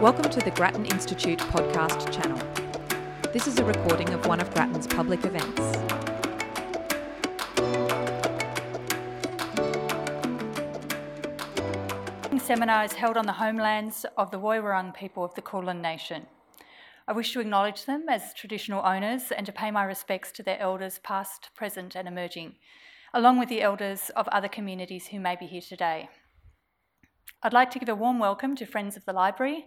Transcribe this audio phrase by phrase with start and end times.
[0.00, 2.38] Welcome to the Grattan Institute podcast channel.
[3.34, 5.60] This is a recording of one of Grattan's public events.
[12.50, 16.26] seminar is held on the homelands of the Woiwurrung people of the Kulin Nation.
[17.06, 20.58] I wish to acknowledge them as traditional owners and to pay my respects to their
[20.58, 22.54] elders, past, present, and emerging,
[23.12, 26.08] along with the elders of other communities who may be here today.
[27.42, 29.66] I'd like to give a warm welcome to friends of the library,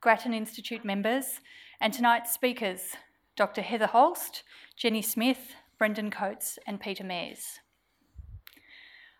[0.00, 1.40] Grattan Institute members,
[1.80, 2.96] and tonight's speakers,
[3.36, 3.62] Dr.
[3.62, 4.42] Heather Holst,
[4.76, 7.60] Jenny Smith, Brendan Coates, and Peter Mares.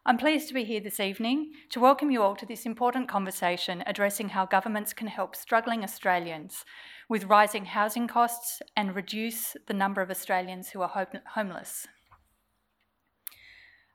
[0.07, 3.83] I'm pleased to be here this evening to welcome you all to this important conversation
[3.87, 6.65] addressing how governments can help struggling Australians
[7.09, 11.87] with rising housing costs and reduce the number of Australians who are homeless.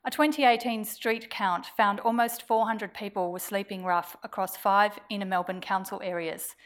[0.02, 5.60] A 2018 street count found almost 400 people were sleeping rough across five inner Melbourne
[5.60, 6.56] council areas,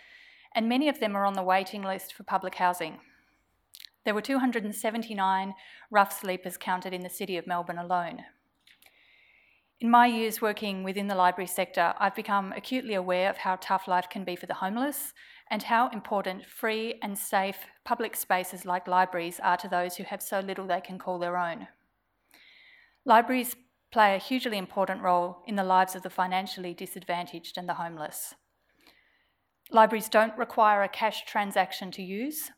[0.55, 3.01] and many of them are on the waiting list for public housing.
[4.05, 5.55] There were 279
[5.91, 8.21] rough sleepers counted in the city of Melbourne alone.
[9.81, 13.89] In my years working within the library sector, I've become acutely aware of how tough
[13.89, 15.13] life can be for the homeless
[15.51, 20.23] and how important free and safe public spaces like libraries are to those who have
[20.23, 21.67] so little they can call their own.
[23.07, 23.55] Libraries
[23.93, 28.35] play a hugely important role in the lives of the financially disadvantaged and the homeless.
[29.71, 32.51] Libraries don't require a cash transaction to use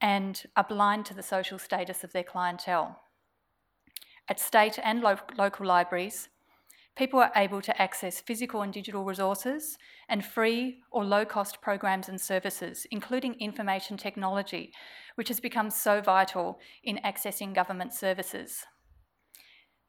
[0.00, 3.00] and are blind to the social status of their clientele.
[4.28, 6.30] At state and lo- local libraries,
[6.96, 9.76] people are able to access physical and digital resources
[10.08, 14.72] and free or low cost programs and services, including information technology,
[15.16, 18.64] which has become so vital in accessing government services.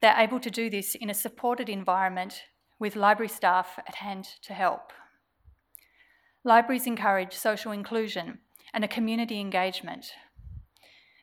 [0.00, 2.42] They're able to do this in a supported environment
[2.78, 4.92] with library staff at hand to help.
[6.44, 8.38] Libraries encourage social inclusion
[8.72, 10.12] and a community engagement.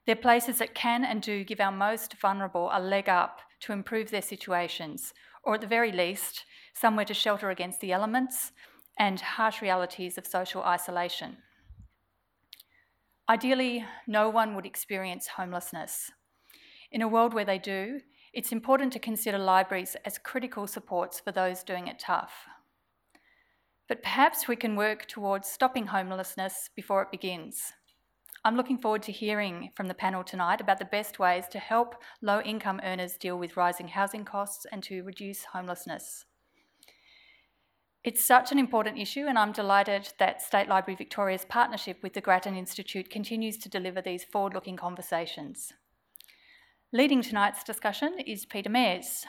[0.06, 4.12] They're places that can and do give our most vulnerable a leg up to improve
[4.12, 6.44] their situations, or at the very least,
[6.74, 8.52] somewhere to shelter against the elements
[9.00, 11.38] and harsh realities of social isolation.
[13.28, 16.12] Ideally, no one would experience homelessness.
[16.92, 18.02] In a world where they do,
[18.36, 22.48] it's important to consider libraries as critical supports for those doing it tough.
[23.88, 27.72] But perhaps we can work towards stopping homelessness before it begins.
[28.44, 31.96] I'm looking forward to hearing from the panel tonight about the best ways to help
[32.22, 36.26] low income earners deal with rising housing costs and to reduce homelessness.
[38.04, 42.22] It's such an important issue, and I'm delighted that State Library Victoria's partnership with the
[42.22, 45.74] Grattan Institute continues to deliver these forward looking conversations.
[46.96, 49.26] Leading tonight's discussion is Peter Mares.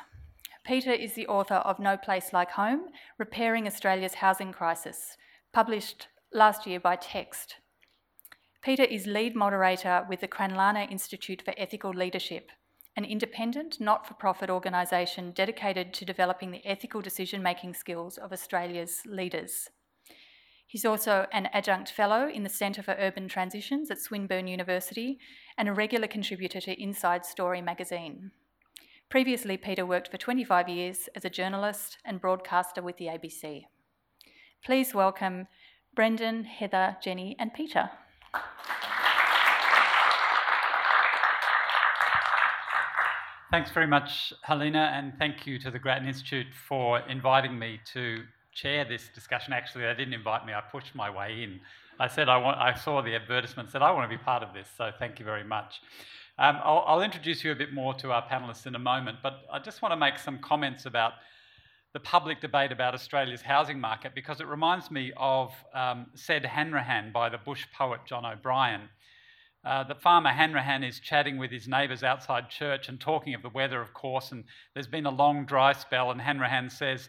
[0.65, 2.83] Peter is the author of No Place Like Home
[3.19, 5.17] Repairing Australia's Housing Crisis,
[5.53, 7.57] published last year by Text.
[8.63, 12.53] Peter is lead moderator with the Cranlana Institute for Ethical Leadership,
[12.95, 18.33] an independent, not for profit organisation dedicated to developing the ethical decision making skills of
[18.33, 19.71] Australia's leaders.
[20.69, 25.19] He's also an adjunct fellow in the Centre for Urban Transitions at Swinburne University
[25.59, 28.31] and a regular contributor to Inside Story magazine.
[29.09, 33.65] Previously, Peter worked for 25 years as a journalist and broadcaster with the ABC.
[34.65, 35.47] Please welcome
[35.95, 37.91] Brendan, Heather, Jenny, and Peter.
[43.51, 48.25] Thanks very much, Helena, and thank you to the Grattan Institute for inviting me to
[48.53, 49.53] chair this discussion.
[49.53, 51.61] Actually, they didn't invite me, I pushed my way in.
[51.99, 54.53] I said I, want, I saw the advertisement, said I want to be part of
[54.53, 55.81] this, so thank you very much.
[56.39, 59.41] Um, I'll, I'll, introduce you a bit more to our panellists in a moment, but
[59.51, 61.15] I just want to make some comments about
[61.95, 67.11] the public debate about Australia's housing market because it reminds me of um, Said Hanrahan
[67.11, 68.91] by the bush poet John O'Brien.
[69.65, 73.49] Uh, the farmer Hanrahan is chatting with his neighbours outside church and talking of the
[73.49, 77.09] weather, of course, and there's been a long dry spell, and Hanrahan says,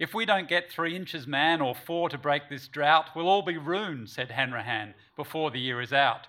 [0.00, 3.42] if we don't get three inches, man, or four to break this drought, we'll all
[3.42, 6.26] be ruined, said Hanrahan, before the year is out.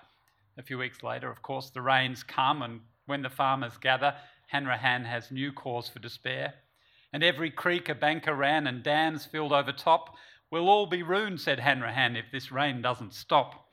[0.58, 4.14] A few weeks later, of course, the rains come, and when the farmers gather,
[4.48, 6.52] Hanrahan has new cause for despair.
[7.14, 10.16] And every creek a banker ran and dams filled over top.
[10.50, 13.70] We'll all be ruined, said Hanrahan, if this rain doesn't stop.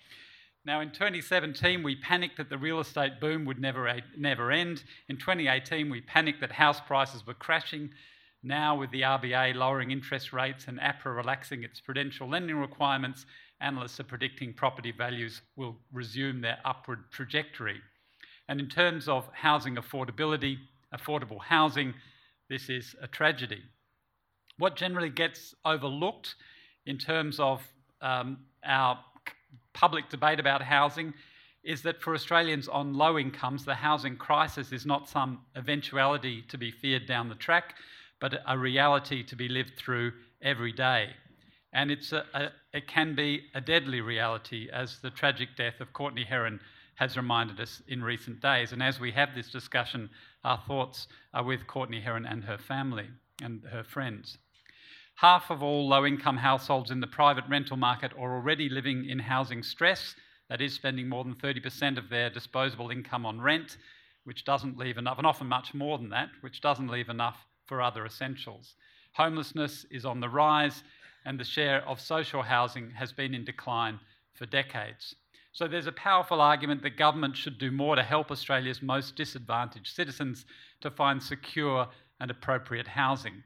[0.64, 4.82] Now, in 2017, we panicked that the real estate boom would never, never end.
[5.10, 7.90] In 2018, we panicked that house prices were crashing.
[8.42, 13.26] Now, with the RBA lowering interest rates and APRA relaxing its prudential lending requirements,
[13.60, 17.82] analysts are predicting property values will resume their upward trajectory.
[18.48, 20.58] And in terms of housing affordability,
[20.96, 21.94] affordable housing,
[22.50, 23.62] this is a tragedy.
[24.58, 26.36] What generally gets overlooked
[26.86, 27.62] in terms of
[28.02, 29.00] um, our
[29.74, 31.14] public debate about housing
[31.64, 36.58] is that for Australians on low incomes, the housing crisis is not some eventuality to
[36.58, 37.76] be feared down the track,
[38.20, 41.10] but a reality to be lived through every day.
[41.74, 45.94] And it's a, a, it can be a deadly reality, as the tragic death of
[45.94, 46.60] Courtney Herron
[46.96, 48.72] has reminded us in recent days.
[48.74, 50.10] And as we have this discussion,
[50.44, 53.08] our thoughts are with Courtney Herron and her family
[53.42, 54.38] and her friends.
[55.16, 59.20] Half of all low income households in the private rental market are already living in
[59.20, 60.16] housing stress,
[60.50, 63.78] that is, spending more than 30% of their disposable income on rent,
[64.24, 67.82] which doesn't leave enough, and often much more than that, which doesn't leave enough for
[67.82, 68.76] other essentials.
[69.14, 70.84] Homelessness is on the rise,
[71.26, 74.00] and the share of social housing has been in decline
[74.34, 75.16] for decades.
[75.52, 79.94] So there's a powerful argument that government should do more to help Australia's most disadvantaged
[79.94, 80.46] citizens
[80.82, 81.88] to find secure
[82.20, 83.44] and appropriate housing.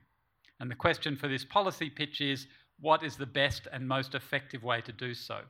[0.60, 2.48] And the question for this policy pitch is
[2.80, 5.42] what is the best and most effective way to do so?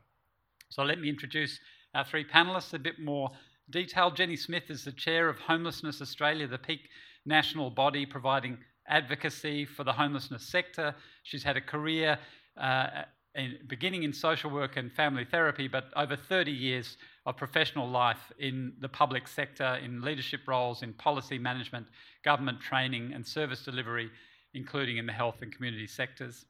[0.69, 1.59] So let me introduce
[1.93, 3.29] our three panellists a bit more
[3.69, 4.09] detail.
[4.11, 6.89] Jenny Smith is the chair of Homelessness Australia, the peak
[7.25, 10.95] national body providing advocacy for the homelessness sector.
[11.23, 12.17] She's had a career
[12.57, 13.03] uh,
[13.35, 18.31] in, beginning in social work and family therapy, but over 30 years of professional life
[18.39, 21.87] in the public sector, in leadership roles, in policy management,
[22.23, 24.09] government training, and service delivery,
[24.53, 26.45] including in the health and community sectors.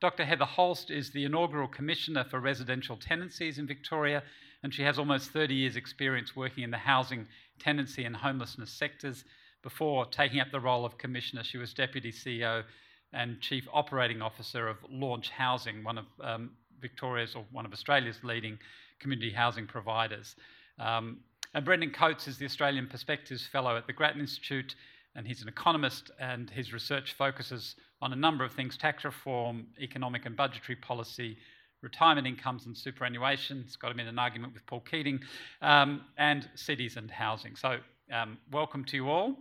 [0.00, 0.24] Dr.
[0.24, 4.22] Heather Holst is the inaugural Commissioner for Residential Tenancies in Victoria,
[4.62, 7.26] and she has almost 30 years' experience working in the housing,
[7.58, 9.24] tenancy, and homelessness sectors.
[9.62, 12.64] Before taking up the role of Commissioner, she was Deputy CEO
[13.12, 18.20] and Chief Operating Officer of Launch Housing, one of um, Victoria's or one of Australia's
[18.22, 18.58] leading
[19.00, 20.36] community housing providers.
[20.78, 21.18] Um,
[21.52, 24.76] and Brendan Coates is the Australian Perspectives Fellow at the Grattan Institute,
[25.14, 29.66] and he's an economist, and his research focuses on a number of things tax reform,
[29.80, 31.36] economic and budgetary policy,
[31.82, 33.64] retirement incomes and superannuation.
[33.66, 35.20] It's got him in an argument with Paul Keating,
[35.60, 37.56] um, and cities and housing.
[37.56, 37.78] So,
[38.12, 39.36] um, welcome to you all.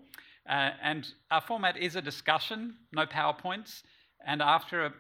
[0.48, 3.84] Uh, and our format is a discussion, no PowerPoints.
[4.26, 4.94] And after a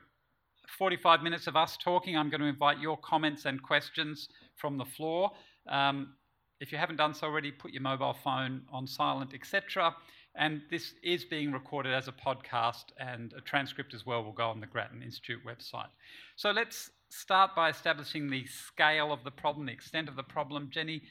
[0.77, 4.86] 45 minutes of us talking, I'm going to invite your comments and questions from the
[4.86, 5.31] floor.
[5.68, 6.13] Um,
[6.60, 9.95] if you haven't done so already, put your mobile phone on silent, etc.
[10.36, 14.50] And this is being recorded as a podcast, and a transcript as well will go
[14.50, 15.89] on the Grattan Institute website.
[16.36, 20.69] So let's start by establishing the scale of the problem, the extent of the problem.
[20.72, 21.01] Jenny,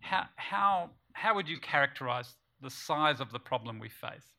[0.00, 2.32] how, how, how would you characterise
[2.62, 4.36] the size of the problem we face?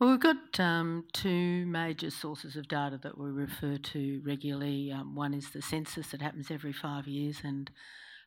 [0.00, 4.90] Well, we've got um, two major sources of data that we refer to regularly.
[4.90, 7.70] Um, one is the census that happens every five years, and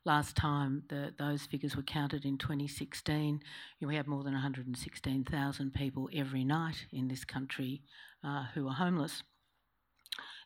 [0.05, 3.41] last time the, those figures were counted in 2016,
[3.81, 7.81] we have more than 116,000 people every night in this country
[8.23, 9.23] uh, who are homeless.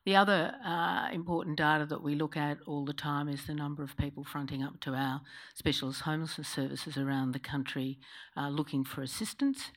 [0.06, 3.84] The other uh, important data that we look at all the time is the number
[3.84, 5.22] of people fronting up to our
[5.56, 8.00] specialist homelessness services around the country
[8.36, 9.72] uh, looking for assistance.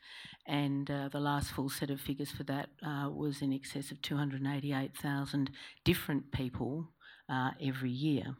[0.44, 4.02] And uh, the last full set of figures for that uh, was in excess of
[4.02, 5.50] 288,000
[5.84, 6.88] different people
[7.28, 8.34] uh, every year.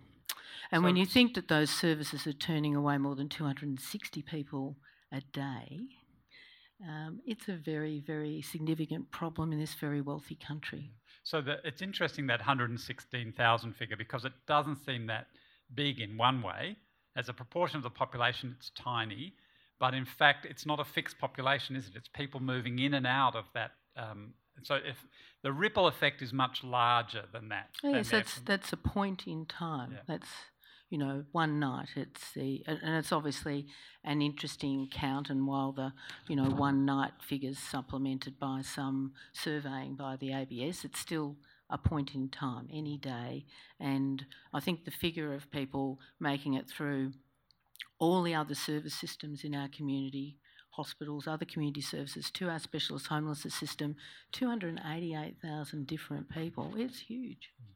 [0.73, 4.77] And so when you think that those services are turning away more than 260 people
[5.13, 5.79] a day,
[6.83, 10.91] um, it's a very, very significant problem in this very wealthy country.
[11.27, 15.27] So the, it's interesting that 116,000 figure because it doesn't seem that
[15.75, 16.77] big in one way.
[17.17, 19.35] As a proportion of the population, it's tiny,
[19.81, 21.95] but in fact, it's not a fixed population, is it?
[21.97, 23.73] It's people moving in and out of that.
[23.97, 25.05] Um, so if
[25.43, 27.71] the ripple effect is much larger than that.
[27.83, 29.95] Oh, yes, that's that's a point in time.
[29.95, 29.99] Yeah.
[30.07, 30.29] That's
[30.91, 31.89] you know, one night.
[31.97, 33.67] It's the and it's obviously
[34.05, 35.31] an interesting count.
[35.31, 35.93] And while the
[36.29, 41.37] you know one night figures supplemented by some surveying by the ABS, it's still
[41.69, 43.45] a point in time, any day.
[43.81, 47.13] And I think the figure of people making it through
[47.99, 50.37] all the other service systems in our community
[50.71, 53.97] hospitals, other community services, to our specialist homelessness system,
[54.33, 56.75] 288,000 different people.
[56.77, 57.51] It's huge.
[57.61, 57.76] Mm.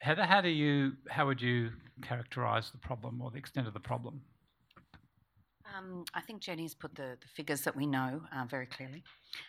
[0.00, 3.80] Heather, how do you how would you characterise the problem or the extent of the
[3.80, 4.22] problem?
[5.76, 9.04] Um, I think Jenny's put the, the figures that we know uh, very clearly.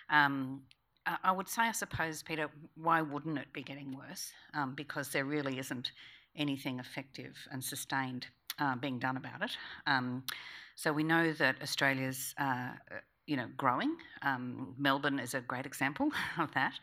[0.09, 0.61] Um,
[1.23, 4.31] I would say, I suppose, Peter, why wouldn't it be getting worse?
[4.53, 5.91] Um, because there really isn't
[6.35, 8.27] anything effective and sustained
[8.59, 9.57] uh, being done about it.
[9.87, 10.23] Um,
[10.75, 12.69] so we know that Australia's, uh,
[13.25, 13.95] you know, growing.
[14.21, 16.73] Um, Melbourne is a great example of that.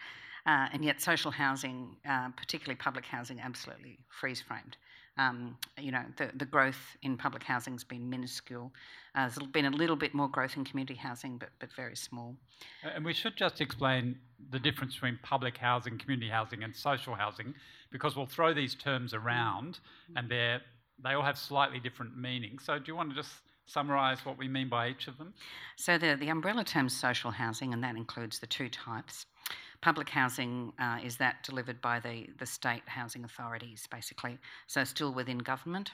[0.48, 4.78] Uh, and yet, social housing, uh, particularly public housing, absolutely freeze framed.
[5.18, 8.72] um, you know, the, the growth in public housing has been minuscule.
[9.14, 12.36] Uh, there's been a little bit more growth in community housing, but, but very small.
[12.82, 14.16] And we should just explain
[14.50, 17.52] the difference between public housing, community housing, and social housing,
[17.90, 19.80] because we'll throw these terms around
[20.16, 20.62] and they're,
[21.02, 22.64] they all have slightly different meanings.
[22.64, 23.32] So, do you want to just
[23.66, 25.34] summarise what we mean by each of them?
[25.76, 29.26] So, the, the umbrella term social housing, and that includes the two types.
[29.80, 34.38] Public housing uh, is that delivered by the, the state housing authorities, basically.
[34.66, 35.92] So, still within government.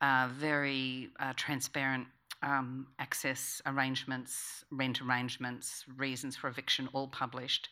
[0.00, 2.06] Uh, very uh, transparent
[2.42, 7.68] um, access arrangements, rent arrangements, reasons for eviction, all published.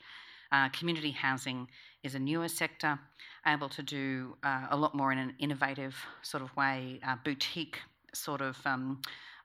[0.52, 1.68] Uh, community housing
[2.02, 2.98] is a newer sector,
[3.46, 7.78] able to do uh, a lot more in an innovative sort of way, uh, boutique
[8.14, 9.00] sort of um,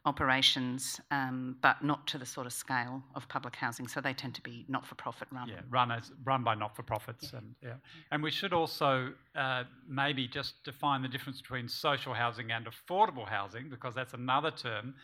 [0.06, 3.88] operations, um, but not to the sort of scale of public housing.
[3.88, 5.48] So they tend to be not-for-profit run.
[5.48, 7.40] Yeah, run as run by not-for-profits, yeah.
[7.40, 7.74] and yeah.
[8.12, 13.28] And we should also uh, maybe just define the difference between social housing and affordable
[13.28, 14.96] housing, because that's another term.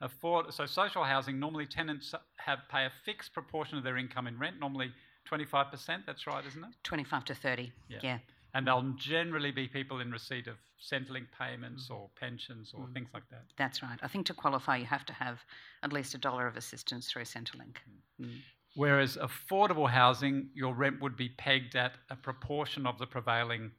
[0.00, 4.38] Afford so social housing normally tenants have pay a fixed proportion of their income in
[4.38, 4.92] rent, normally
[5.30, 6.04] 25%.
[6.06, 6.70] That's right, isn't it?
[6.84, 7.72] 25 to 30.
[7.88, 7.98] Yeah.
[8.02, 8.18] yeah
[8.54, 12.94] and they'll generally be people in receipt of Centrelink payments or pensions or mm.
[12.94, 13.44] things like that.
[13.56, 13.98] That's right.
[14.02, 15.40] I think to qualify, you have to have
[15.82, 17.76] at least a dollar of assistance through Centrelink.
[18.20, 18.26] Mm.
[18.26, 18.38] mm.
[18.74, 23.70] Whereas affordable housing, your rent would be pegged at a proportion of the prevailing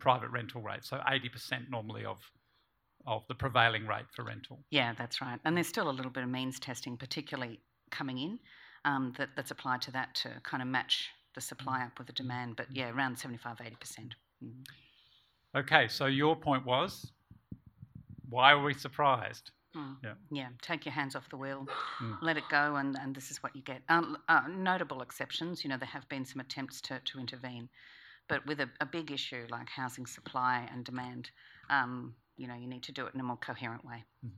[0.00, 0.82] private rental rate.
[0.82, 2.18] So 80% normally of
[3.06, 4.58] of the prevailing rate for rental.
[4.70, 5.38] Yeah, that's right.
[5.44, 8.38] And there's still a little bit of means testing, particularly coming in,
[8.84, 12.12] um, that, that's applied to that to kind of match the supply up with the
[12.12, 12.56] demand.
[12.56, 13.68] But yeah, around 75, 80%.
[14.44, 15.58] Mm-hmm.
[15.58, 17.12] Okay, so your point was
[18.28, 19.52] why were we surprised?
[19.76, 19.96] Mm.
[20.02, 20.14] Yeah.
[20.30, 21.68] yeah, take your hands off the wheel,
[22.02, 22.16] mm.
[22.22, 23.82] let it go, and, and this is what you get.
[23.90, 27.68] Um, uh, notable exceptions, you know, there have been some attempts to, to intervene,
[28.26, 31.30] but with a, a big issue like housing supply and demand,
[31.68, 34.02] um, you know, you need to do it in a more coherent way.
[34.24, 34.30] Mm.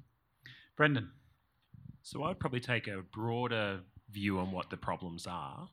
[0.77, 1.11] Brendan.
[2.03, 5.69] So I'd probably take a broader view on what the problems are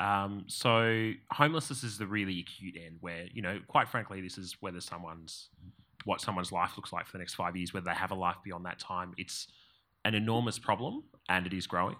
[0.00, 4.56] um, so homelessness is the really acute end where, you know, quite frankly, this is
[4.60, 5.48] whether someone's
[6.04, 8.36] what someone's life looks like for the next five years, whether they have a life
[8.44, 9.14] beyond that time.
[9.16, 9.48] It's
[10.04, 11.96] an enormous problem and it is growing.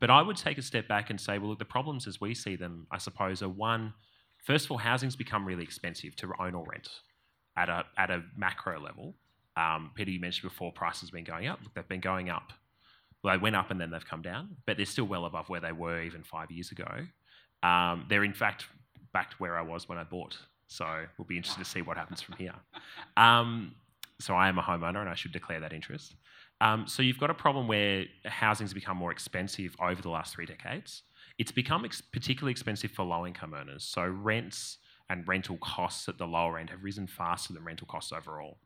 [0.00, 2.34] But I would take a step back and say, well, look, the problems as we
[2.34, 3.94] see them, I suppose, are one,
[4.42, 6.88] first of all, housing's become really expensive to own or rent
[7.56, 9.14] at a at a macro level.
[9.56, 11.60] Um, Peter, you mentioned before prices have been going up.
[11.62, 12.52] Look, they've been going up
[13.22, 15.60] well, they went up and then they've come down, but they're still well above where
[15.60, 16.88] they were even five years ago.
[17.62, 18.66] Um, they're in fact
[19.12, 21.96] back to where I was when I bought, so we'll be interested to see what
[21.96, 22.54] happens from here.
[23.16, 23.74] Um,
[24.20, 26.14] so I am a homeowner and I should declare that interest.
[26.60, 30.46] Um, so you've got a problem where housing's become more expensive over the last three
[30.46, 31.02] decades.
[31.38, 33.84] It's become ex- particularly expensive for low income earners.
[33.84, 38.12] So rents and rental costs at the lower end have risen faster than rental costs
[38.12, 38.58] overall.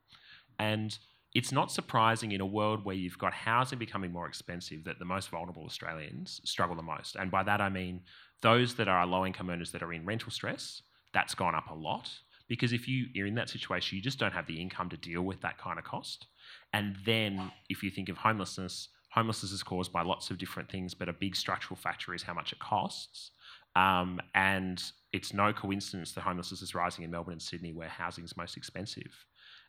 [0.59, 0.97] And
[1.33, 5.05] it's not surprising in a world where you've got housing becoming more expensive that the
[5.05, 7.15] most vulnerable Australians struggle the most.
[7.15, 8.01] And by that I mean
[8.41, 11.73] those that are low income earners that are in rental stress, that's gone up a
[11.73, 12.09] lot.
[12.47, 15.23] Because if you are in that situation, you just don't have the income to deal
[15.23, 16.27] with that kind of cost.
[16.73, 20.93] And then if you think of homelessness, homelessness is caused by lots of different things,
[20.93, 23.31] but a big structural factor is how much it costs.
[23.75, 28.23] Um, and it's no coincidence that homelessness is rising in Melbourne and Sydney, where housing
[28.23, 29.25] is most expensive.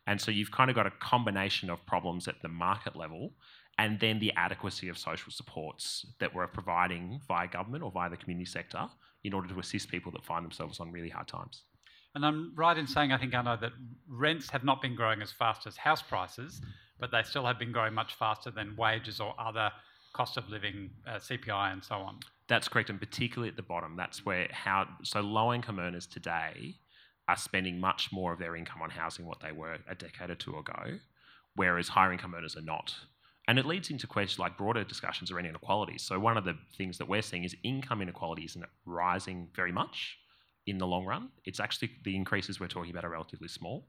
[0.07, 3.33] And so you've kind of got a combination of problems at the market level
[3.77, 8.17] and then the adequacy of social supports that we're providing via government or via the
[8.17, 8.87] community sector
[9.23, 11.63] in order to assist people that find themselves on really hard times.
[12.13, 13.73] And I'm right in saying, I think, I know, that
[14.07, 16.61] rents have not been growing as fast as house prices,
[16.99, 19.69] but they still have been growing much faster than wages or other
[20.13, 22.19] cost of living, uh, CPI, and so on.
[22.47, 26.75] That's correct, and particularly at the bottom, that's where how so low income earners today
[27.27, 30.35] are spending much more of their income on housing what they were a decade or
[30.35, 30.99] two ago,
[31.55, 32.93] whereas higher income earners are not.
[33.47, 36.03] And it leads into questions like broader discussions around inequalities.
[36.03, 40.17] So one of the things that we're seeing is income inequality isn't rising very much
[40.65, 41.29] in the long run.
[41.45, 43.87] It's actually the increases we're talking about are relatively small.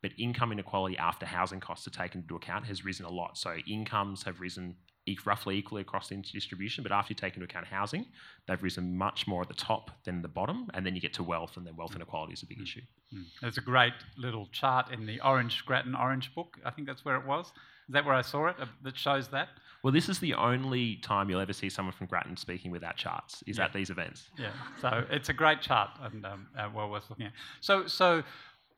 [0.00, 3.36] But income inequality after housing costs are taken into account has risen a lot.
[3.38, 4.76] So incomes have risen
[5.24, 8.06] roughly equally across the distribution, but after you take into account housing,
[8.46, 11.22] they've risen much more at the top than the bottom, and then you get to
[11.22, 12.80] wealth, and then wealth inequality is a big issue.
[13.14, 13.24] Mm.
[13.40, 16.58] There's a great little chart in the Orange Grattan Orange book.
[16.64, 17.46] I think that's where it was.
[17.88, 18.56] Is that where I saw it?
[18.58, 19.48] Uh, that shows that.
[19.82, 23.44] Well, this is the only time you'll ever see someone from Grattan speaking without charts.
[23.46, 23.66] Is yeah.
[23.66, 24.30] at these events.
[24.38, 24.52] Yeah.
[24.80, 27.32] So it's a great chart and um, uh, well worth looking at.
[27.60, 28.22] So so.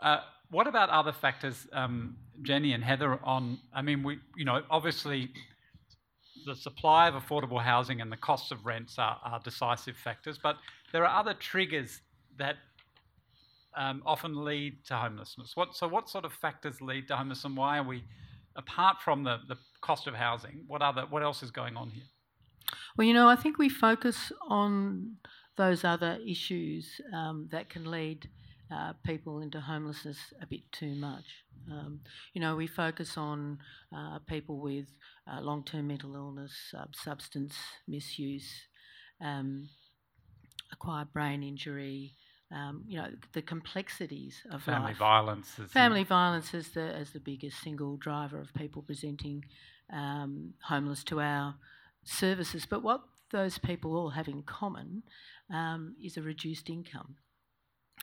[0.00, 3.18] Uh, what about other factors, um, Jenny and Heather?
[3.24, 5.30] On, I mean, we, you know, obviously
[6.46, 10.56] the supply of affordable housing and the costs of rents are, are decisive factors, but
[10.92, 12.00] there are other triggers
[12.38, 12.56] that
[13.76, 15.54] um, often lead to homelessness.
[15.54, 18.04] What, so, what sort of factors lead to homelessness, and why are we,
[18.56, 22.04] apart from the, the cost of housing, what other what else is going on here?
[22.96, 25.16] Well, you know, I think we focus on
[25.56, 28.28] those other issues um, that can lead
[28.70, 31.24] uh, people into homelessness a bit too much.
[31.70, 32.00] Um,
[32.32, 33.58] you know, we focus on
[33.96, 34.86] uh, people with
[35.30, 36.52] uh, long term mental illness,
[36.92, 37.54] substance
[37.88, 38.50] misuse,
[39.20, 39.68] um,
[40.72, 42.14] acquired brain injury.
[42.52, 44.98] Um, you know the complexities of family life.
[44.98, 45.58] violence.
[45.68, 49.44] family violence is the as the biggest single driver of people presenting
[49.92, 51.56] um, homeless to our
[52.04, 52.64] services.
[52.64, 55.02] But what those people all have in common
[55.52, 57.16] um, is a reduced income.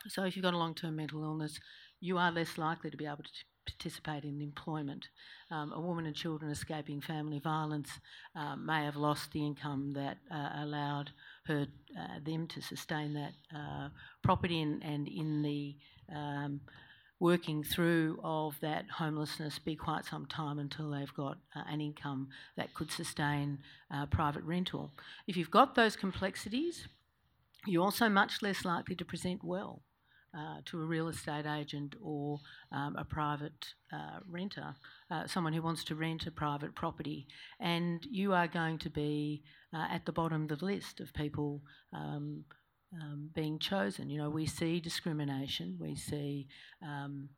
[0.07, 1.60] So if you've got a long-term mental illness,
[2.00, 3.29] you are less likely to be able to
[3.65, 5.07] participate in employment.
[5.50, 7.89] Um, a woman and children escaping family violence
[8.36, 11.12] um, may have lost the income that uh, allowed
[11.45, 11.67] her
[11.98, 13.89] uh, them to sustain that uh,
[14.22, 15.75] property and, and, in the
[16.13, 16.60] um,
[17.19, 22.27] working through of that homelessness be quite some time until they've got uh, an income
[22.57, 23.60] that could sustain
[23.91, 24.91] uh, private rental.
[25.27, 26.88] If you've got those complexities,
[27.65, 29.83] you're also much less likely to present well
[30.37, 32.39] uh, to a real estate agent or
[32.71, 34.75] um, a private uh, renter,
[35.11, 37.27] uh, someone who wants to rent a private property,
[37.59, 41.61] and you are going to be uh, at the bottom of the list of people
[41.93, 42.43] um,
[42.99, 44.09] um, being chosen.
[44.09, 46.47] You know, we see discrimination, we see
[46.81, 47.29] um,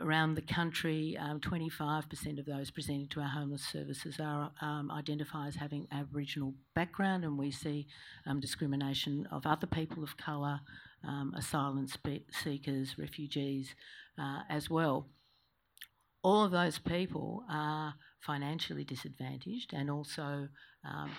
[0.00, 5.46] around the country, um, 25% of those presenting to our homeless services are um, identify
[5.48, 7.86] as having Aboriginal background, and we see
[8.26, 10.60] um, discrimination of other people of colour,
[11.06, 13.74] um, asylum spe- seekers, refugees
[14.18, 15.08] uh, as well.
[16.22, 20.48] All of those people are financially disadvantaged and also
[20.84, 21.10] um,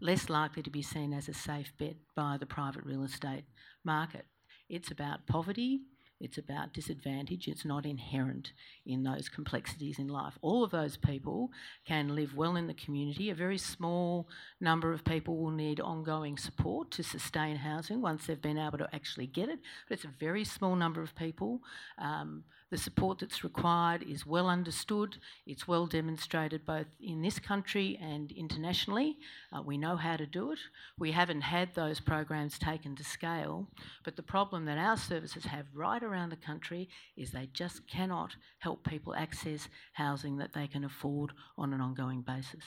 [0.00, 3.44] less likely to be seen as a safe bet by the private real estate
[3.84, 4.24] market.
[4.68, 5.80] It's about poverty,
[6.24, 7.46] it's about disadvantage.
[7.48, 8.52] It's not inherent
[8.86, 10.38] in those complexities in life.
[10.40, 11.50] All of those people
[11.84, 13.28] can live well in the community.
[13.28, 14.26] A very small
[14.58, 18.88] number of people will need ongoing support to sustain housing once they've been able to
[18.94, 21.60] actually get it, but it's a very small number of people.
[21.98, 27.98] Um, the support that's required is well understood, it's well demonstrated both in this country
[28.00, 29.18] and internationally.
[29.52, 30.58] Uh, we know how to do it.
[30.98, 33.68] We haven't had those programs taken to scale,
[34.04, 38.34] but the problem that our services have right around the country is they just cannot
[38.58, 42.64] help people access housing that they can afford on an ongoing basis.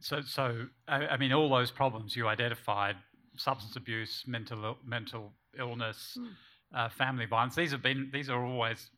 [0.00, 2.96] So, so I mean, all those problems you identified
[3.36, 6.16] substance abuse, mental, mental illness.
[6.18, 6.30] Mm
[6.74, 7.54] uh, family violence.
[7.54, 8.90] These have been these are always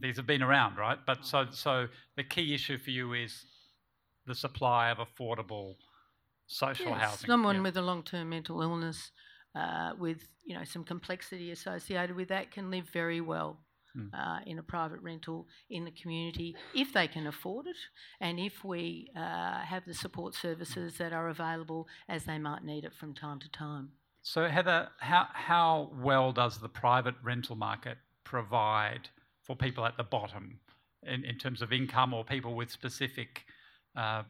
[0.00, 0.98] these have been around, right?
[1.06, 3.44] But so so the key issue for you is
[4.26, 5.76] the supply of affordable
[6.46, 7.26] social yes, housing.
[7.26, 7.62] Someone yeah.
[7.62, 9.10] with a long-term mental illness,
[9.54, 13.60] uh, with you know some complexity associated with that, can live very well
[13.96, 14.08] mm.
[14.12, 17.76] uh, in a private rental in the community if they can afford it,
[18.20, 22.84] and if we uh, have the support services that are available as they might need
[22.84, 23.90] it from time to time.
[24.22, 29.08] So, Heather, how, how well does the private rental market provide
[29.42, 30.60] for people at the bottom
[31.06, 33.44] in, in terms of income or people with specific
[33.96, 34.22] uh,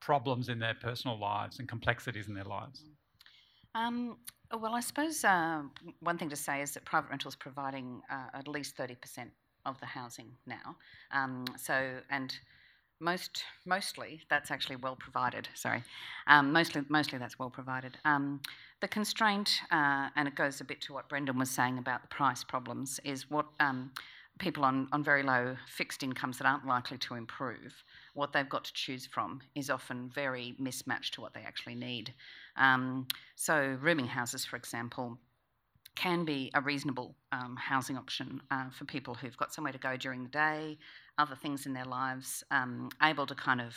[0.00, 2.84] problems in their personal lives and complexities in their lives?
[3.74, 4.16] Um,
[4.58, 5.62] well, I suppose uh,
[6.00, 8.96] one thing to say is that private rental is providing uh, at least 30%
[9.66, 10.76] of the housing now.
[11.12, 12.34] Um, so, and
[13.00, 15.48] most mostly that's actually well provided.
[15.54, 15.82] Sorry,
[16.26, 17.96] um, mostly mostly that's well provided.
[18.04, 18.40] Um,
[18.80, 22.08] the constraint, uh, and it goes a bit to what Brendan was saying about the
[22.08, 23.90] price problems, is what um,
[24.38, 27.74] people on, on very low fixed incomes that aren't likely to improve,
[28.14, 32.14] what they've got to choose from is often very mismatched to what they actually need.
[32.56, 35.18] Um, so rooming houses, for example,
[35.96, 39.96] can be a reasonable um, housing option uh, for people who've got somewhere to go
[39.96, 40.78] during the day,
[41.18, 43.74] other things in their lives, um, able to kind of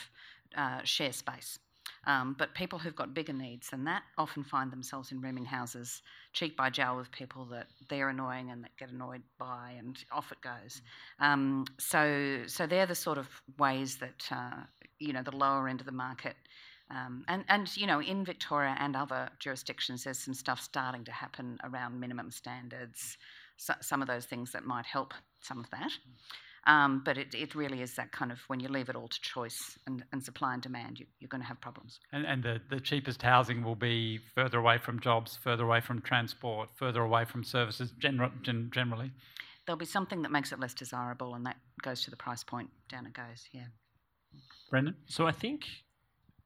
[0.56, 1.60] uh, share space.
[2.08, 6.01] Um, but people who've got bigger needs than that often find themselves in rooming houses,
[6.34, 10.32] cheek by jowl with people that they're annoying and that get annoyed by, and off
[10.32, 10.82] it goes.
[11.19, 13.27] Um, so, so they're the sort of
[13.60, 14.62] ways that uh,
[14.99, 16.36] you know the lower end of the market.
[16.89, 21.12] Um, and, and, you know, in Victoria and other jurisdictions, there's some stuff starting to
[21.12, 23.17] happen around minimum standards,
[23.56, 25.91] so, some of those things that might help some of that.
[26.67, 29.21] Um, but it, it really is that kind of when you leave it all to
[29.21, 32.00] choice and, and supply and demand, you, are going to have problems.
[32.12, 36.02] And, and the, the cheapest housing will be further away from jobs, further away from
[36.02, 39.12] transport, further away from services gen- gen- generally.
[39.65, 42.69] There'll be something that makes it less desirable, and that goes to the price point.
[42.89, 43.65] Down it goes, yeah.
[44.69, 44.95] Brendan?
[45.08, 45.65] So I think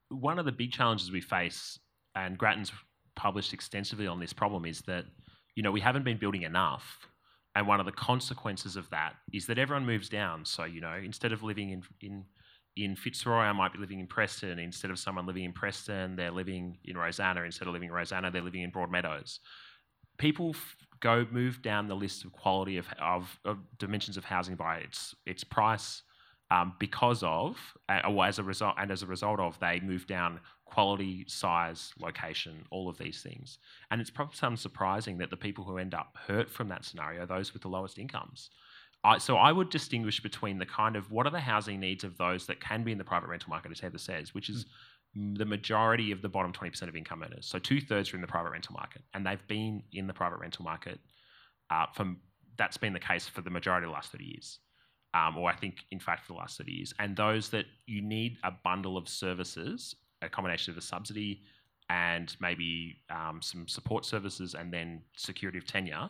[0.10, 1.80] one of the big challenges we face,
[2.16, 2.72] and Grattan's
[3.16, 5.06] published extensively on this problem, is that
[5.56, 7.08] you know, we haven't been building enough.
[7.56, 10.44] And one of the consequences of that is that everyone moves down.
[10.44, 12.26] So, you know, instead of living in, in,
[12.76, 14.60] in Fitzroy, I might be living in Preston.
[14.60, 17.44] Instead of someone living in Preston, they're living in Rosanna.
[17.44, 19.40] Instead of living in Rosanna, they're living in Broadmeadows.
[20.18, 24.56] People f- go move down the list of quality of, of, of dimensions of housing
[24.56, 26.04] by its, its price,
[26.52, 27.58] um, because of,
[27.90, 30.40] uh, or as a result, and as a result of, they move down
[30.76, 33.60] quality, size, location, all of these things.
[33.90, 37.26] And it's probably unsurprising that the people who end up hurt from that scenario are
[37.26, 38.50] those with the lowest incomes.
[39.02, 42.18] I, so I would distinguish between the kind of what are the housing needs of
[42.18, 44.66] those that can be in the private rental market, as Heather says, which is
[45.18, 45.38] mm.
[45.38, 47.46] the majority of the bottom 20% of income earners.
[47.46, 50.40] So two thirds are in the private rental market, and they've been in the private
[50.42, 51.00] rental market
[51.70, 52.18] uh, from
[52.58, 54.60] that's been the case for the majority of the last 30 years
[55.16, 56.94] um, or I think, in fact, for the last 30 years.
[57.00, 61.42] And those that you need a bundle of services, a combination of a subsidy
[61.90, 66.10] and maybe um, some support services and then security of tenure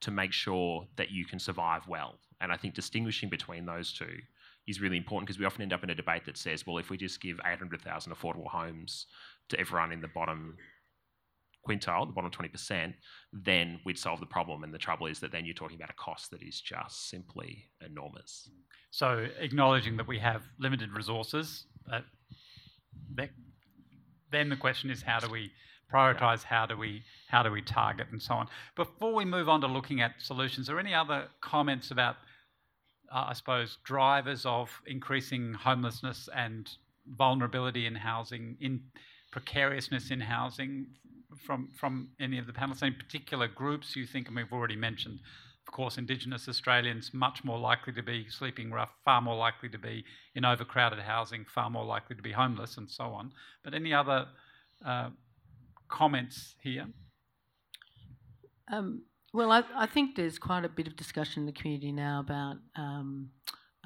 [0.00, 2.18] to make sure that you can survive well.
[2.40, 4.18] And I think distinguishing between those two
[4.66, 6.90] is really important because we often end up in a debate that says, well, if
[6.90, 9.06] we just give 800,000 affordable homes
[9.50, 10.56] to everyone in the bottom
[11.68, 12.94] quintile, the bottom 20%,
[13.32, 14.64] then we'd solve the problem.
[14.64, 17.70] And the trouble is that then you're talking about a cost that is just simply
[17.84, 18.48] enormous.
[18.90, 22.00] So, acknowledging that we have limited resources, uh,
[24.30, 25.50] then the question is how do we
[25.92, 28.46] prioritize, how do we how do we target, and so on.
[28.76, 32.16] Before we move on to looking at solutions, are there any other comments about,
[33.12, 36.68] uh, I suppose, drivers of increasing homelessness and
[37.06, 38.80] vulnerability in housing, in
[39.32, 40.86] precariousness in housing
[41.44, 42.82] from from any of the panelists?
[42.82, 44.28] Any particular groups you think?
[44.28, 45.20] And we've already mentioned,
[45.70, 49.78] of course, Indigenous Australians much more likely to be sleeping rough, far more likely to
[49.78, 50.04] be
[50.34, 53.32] in overcrowded housing, far more likely to be homeless, and so on.
[53.62, 54.26] But any other
[54.84, 55.10] uh,
[55.86, 56.88] comments here?
[58.72, 59.02] Um,
[59.32, 62.56] well, I, I, think there's quite a bit of discussion in the community now about
[62.74, 63.28] um,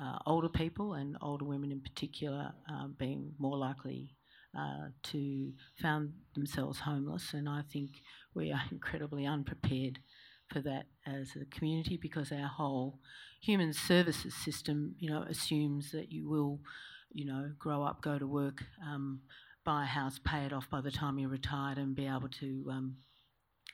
[0.01, 4.17] uh, older people and older women in particular uh, being more likely
[4.59, 8.01] uh, to found themselves homeless, and I think
[8.33, 9.99] we are incredibly unprepared
[10.55, 13.01] for that as a community because our whole
[13.41, 16.61] human services system, you know, assumes that you will,
[17.13, 19.21] you know, grow up, go to work, um,
[19.65, 22.65] buy a house, pay it off by the time you're retired, and be able to
[22.71, 22.97] um,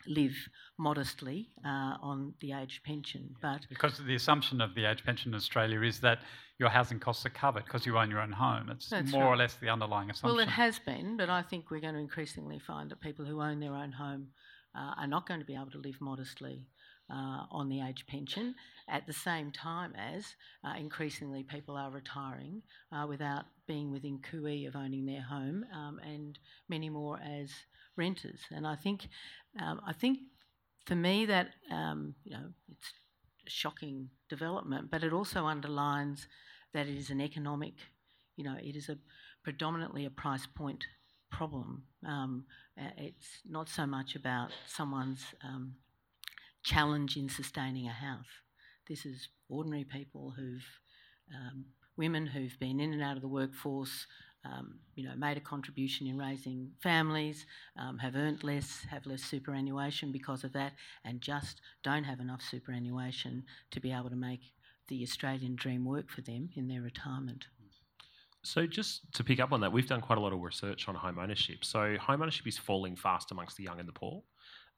[0.07, 0.35] live
[0.79, 3.37] modestly uh, on the age pension.
[3.43, 6.21] But because the assumption of the age pension in Australia is that
[6.59, 8.71] your housing costs are covered because you own your own home.
[8.71, 9.29] It's more right.
[9.29, 10.37] or less the underlying assumption.
[10.37, 13.43] Well, it has been, but I think we're going to increasingly find that people who
[13.43, 14.29] own their own home
[14.75, 16.67] uh, are not going to be able to live modestly.
[17.13, 18.55] Uh, on the age pension,
[18.89, 24.69] at the same time as uh, increasingly people are retiring uh, without being within cooee
[24.69, 27.51] of owning their home, um, and many more as
[27.97, 28.39] renters.
[28.53, 29.09] And I think,
[29.61, 30.21] um, I think,
[30.87, 32.93] for me that um, you know it's
[33.45, 36.29] a shocking development, but it also underlines
[36.73, 37.75] that it is an economic,
[38.37, 38.97] you know, it is a
[39.43, 40.85] predominantly a price point
[41.31, 41.85] problem.
[42.07, 42.45] Um,
[42.99, 45.75] it's not so much about someone's um,
[46.63, 48.27] challenge in sustaining a house.
[48.89, 50.65] This is ordinary people who've,
[51.35, 51.65] um,
[51.97, 54.07] women who've been in and out of the workforce,
[54.45, 57.47] um, you know, made a contribution in raising families,
[57.79, 60.73] um, have earned less, have less superannuation because of that,
[61.05, 64.41] and just don't have enough superannuation to be able to make
[64.89, 67.47] the Australian dream work for them in their retirement.
[68.43, 70.95] So, just to pick up on that, we've done quite a lot of research on
[70.95, 71.65] home ownership.
[71.65, 74.23] So, home ownership is falling fast amongst the young and the poor,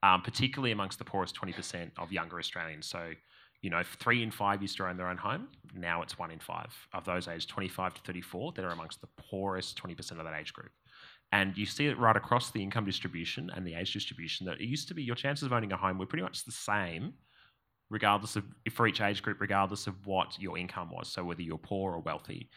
[0.03, 2.87] um, particularly amongst the poorest 20% of younger Australians.
[2.87, 3.13] So,
[3.61, 5.49] you know, three in five used to own their own home.
[5.75, 9.09] Now it's one in five of those aged 25 to 34 that are amongst the
[9.17, 10.73] poorest 20% of that age group.
[11.31, 14.67] And you see it right across the income distribution and the age distribution that it
[14.67, 17.15] used to be your chances of owning a home were pretty much the same
[17.93, 21.09] regardless of for each age group, regardless of what your income was.
[21.09, 22.49] So whether you're poor or wealthy.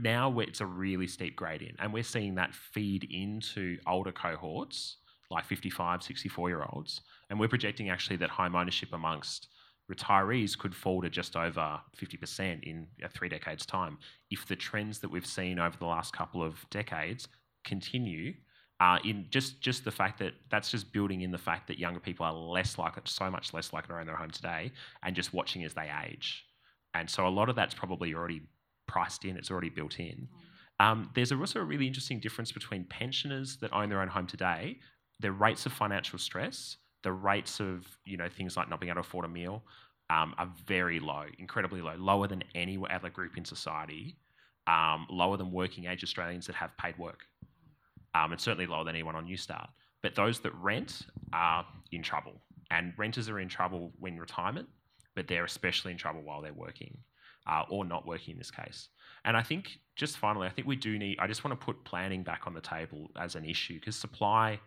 [0.00, 4.98] Now it's a really steep gradient, and we're seeing that feed into older cohorts
[5.30, 9.48] like 55, 64 year olds, and we're projecting actually that home ownership amongst
[9.92, 13.98] retirees could fall to just over 50% in three decades' time
[14.30, 17.28] if the trends that we've seen over the last couple of decades
[17.64, 18.32] continue
[18.80, 22.00] uh, in just just the fact that that's just building in the fact that younger
[22.00, 25.32] people are less likely, so much less likely to own their home today, and just
[25.32, 26.44] watching as they age.
[26.92, 28.42] And so a lot of that's probably already
[28.86, 30.28] priced in; it's already built in.
[30.80, 30.84] Mm.
[30.84, 34.78] Um, there's also a really interesting difference between pensioners that own their own home today,
[35.20, 39.02] their rates of financial stress, the rates of you know things like not being able
[39.02, 39.62] to afford a meal,
[40.10, 44.16] um, are very low, incredibly low, lower than any other group in society,
[44.66, 47.20] um, lower than working age Australians that have paid work
[48.14, 49.68] um, and certainly lower than anyone on Newstart.
[50.02, 52.40] But those that rent are in trouble.
[52.70, 54.68] and renters are in trouble when retirement,
[55.14, 56.96] but they're especially in trouble while they're working
[57.46, 58.88] uh, or not working in this case.
[59.24, 61.84] And I think, just finally, I think we do need, I just want to put
[61.84, 64.60] planning back on the table as an issue because supply,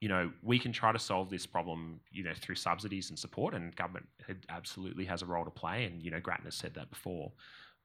[0.00, 3.54] you know, we can try to solve this problem, you know, through subsidies and support,
[3.54, 4.06] and government
[4.48, 5.84] absolutely has a role to play.
[5.84, 7.32] And, you know, Grattan has said that before.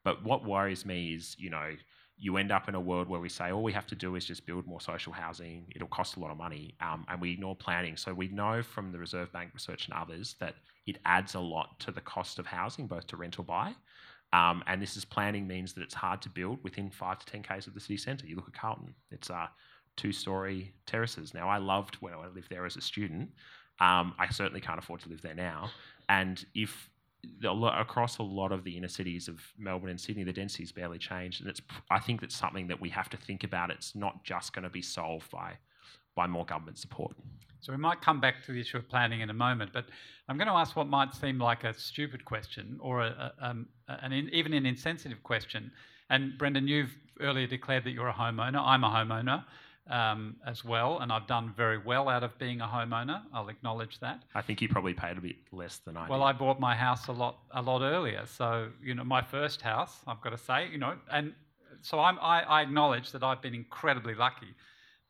[0.04, 1.72] But what worries me is, you know,
[2.18, 4.26] you end up in a world where we say all we have to do is
[4.26, 5.66] just build more social housing.
[5.76, 7.98] It'll cost a lot of money, um, and we ignore planning.
[7.98, 11.80] So we know from the Reserve Bank research and others that it adds a lot
[11.80, 13.74] to the cost of housing, both to rent or buy.
[14.34, 17.44] Um, and this is planning means that it's hard to build within five to ten
[17.44, 18.26] k's of the city centre.
[18.26, 19.48] You look at Carlton; it's uh,
[19.98, 21.34] two-storey terraces.
[21.34, 23.30] Now, I loved when I lived there as a student.
[23.80, 25.70] Um, I certainly can't afford to live there now.
[26.08, 26.90] And if
[27.44, 31.42] across a lot of the inner cities of Melbourne and Sydney, the density's barely changed,
[31.42, 31.62] and it's.
[31.90, 33.70] I think that's something that we have to think about.
[33.70, 35.58] It's not just going to be solved by
[36.16, 37.16] by more government support.
[37.62, 39.86] So we might come back to the issue of planning in a moment, but
[40.28, 43.68] I'm going to ask what might seem like a stupid question or a, a, um,
[43.88, 45.72] an in, even an insensitive question.
[46.10, 48.62] And Brendan, you've earlier declared that you're a homeowner.
[48.66, 49.44] I'm a homeowner
[49.90, 53.22] um, as well, and I've done very well out of being a homeowner.
[53.32, 54.24] I'll acknowledge that.
[54.34, 56.10] I think you probably paid a bit less than I.
[56.10, 56.26] Well, did.
[56.26, 60.00] I bought my house a lot a lot earlier, so you know my first house.
[60.08, 61.34] I've got to say, you know, and
[61.82, 64.56] so I'm, I, I acknowledge that I've been incredibly lucky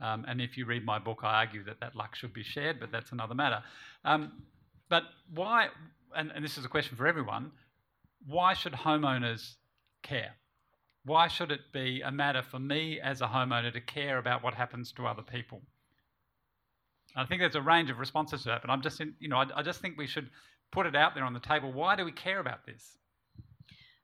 [0.02, 2.80] um, and if you read my book, I argue that that luck should be shared,
[2.80, 3.64] but that's another matter.
[4.04, 4.44] Um,
[4.90, 5.68] but why,
[6.16, 7.52] and, and this is a question for everyone,
[8.26, 9.56] why should homeowners
[10.04, 10.36] care?
[11.06, 14.54] Why should it be a matter for me as a homeowner to care about what
[14.54, 15.62] happens to other people?
[17.16, 19.38] I think there's a range of responses to that, but I'm just, in, you know,
[19.38, 20.30] I, I just think we should
[20.72, 21.72] put it out there on the table.
[21.72, 22.98] Why do we care about this?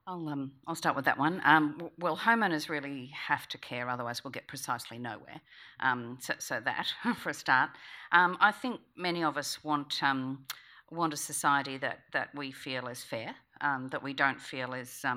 [0.08, 1.42] I'll, um, I'll start with that one.
[1.44, 5.38] Um, well, homeowners really have to care, otherwise, we'll get precisely nowhere.
[5.80, 6.86] Um, so, so, that,
[7.18, 7.70] for a start.
[8.10, 10.46] Um, I think many of us want, um,
[10.90, 15.04] want a society that, that we feel is fair, um, that we don't feel is,
[15.04, 15.14] uh,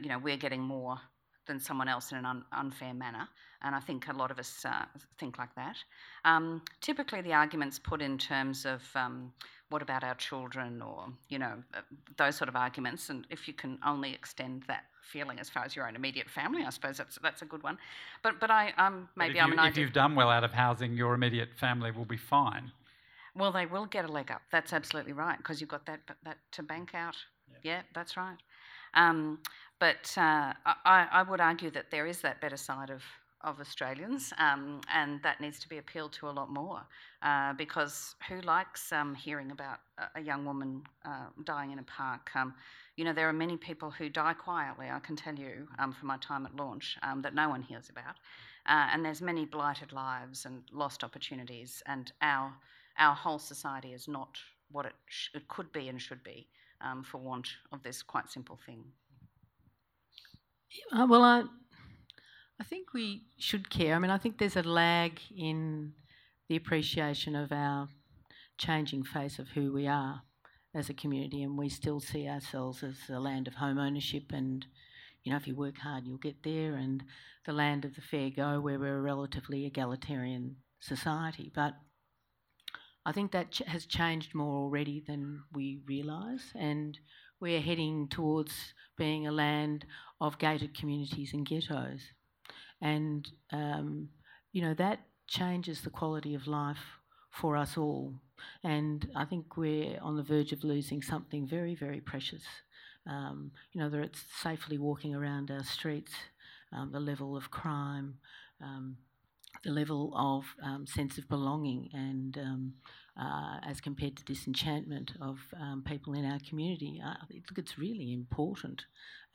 [0.00, 0.98] you know, we're getting more
[1.48, 3.28] than someone else in an un- unfair manner.
[3.66, 4.84] And I think a lot of us uh,
[5.18, 5.76] think like that.
[6.80, 8.80] typically, the arguments put in terms of
[9.68, 11.80] what about our children or you know uh,
[12.16, 15.74] those sort of arguments and if you can only extend that feeling as far as
[15.74, 17.76] your own immediate family i suppose that's that's a good one.
[18.22, 21.14] But but i um maybe i'm an if you've done well out of housing your
[21.14, 22.70] immediate family will be fine.
[23.34, 24.42] Well they will get a leg up.
[24.50, 27.16] That's absolutely right because you've got that that to bank out.
[27.50, 27.60] Yep.
[27.62, 28.38] yeah that's right.
[28.94, 29.40] Um,
[29.78, 33.02] but uh, I, I would argue that there is that better side of
[33.42, 36.82] of Australians, um, and that needs to be appealed to a lot more
[37.22, 39.78] uh, because who likes um, hearing about
[40.14, 42.30] a, young woman uh, dying in a park?
[42.34, 42.54] Um,
[42.96, 46.08] you know, there are many people who die quietly, I can tell you um, from
[46.08, 48.16] my time at launch, um, that no one hears about.
[48.68, 52.52] Uh, and there's many blighted lives and lost opportunities, and our,
[52.98, 54.38] our whole society is not
[54.72, 56.48] what it, sh- it could be and should be
[56.80, 58.82] um, for want of this quite simple thing.
[60.92, 61.44] Uh, well, I
[62.60, 63.94] I think we should care.
[63.94, 65.92] I mean, I think there's a lag in
[66.48, 67.88] the appreciation of our
[68.58, 70.22] changing face of who we are
[70.74, 74.66] as a community, and we still see ourselves as a land of home ownership and
[75.26, 77.02] you know, if you work hard, you'll get there, and
[77.46, 81.50] the land of the fair go, where we're a relatively egalitarian society.
[81.52, 81.74] But
[83.04, 86.96] I think that ch- has changed more already than we realise, and
[87.40, 89.84] we're heading towards being a land
[90.20, 92.02] of gated communities and ghettos.
[92.80, 94.10] And, um,
[94.52, 98.14] you know, that changes the quality of life for us all.
[98.62, 102.42] And I think we're on the verge of losing something very, very precious.
[103.06, 106.12] Um, you know, that it's safely walking around our streets,
[106.72, 108.18] um, the level of crime,
[108.62, 108.96] um,
[109.64, 112.74] the level of um, sense of belonging, and um,
[113.18, 117.00] uh, as compared to disenchantment of um, people in our community.
[117.02, 118.84] I think it's really important,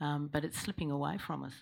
[0.00, 1.54] but it's slipping away from us.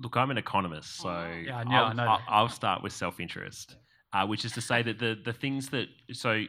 [0.00, 3.76] Look, I'm an economist, so yeah, I know, I'll, I know I'll, start with self-interest,
[4.12, 6.44] uh, which is to say that the the things that so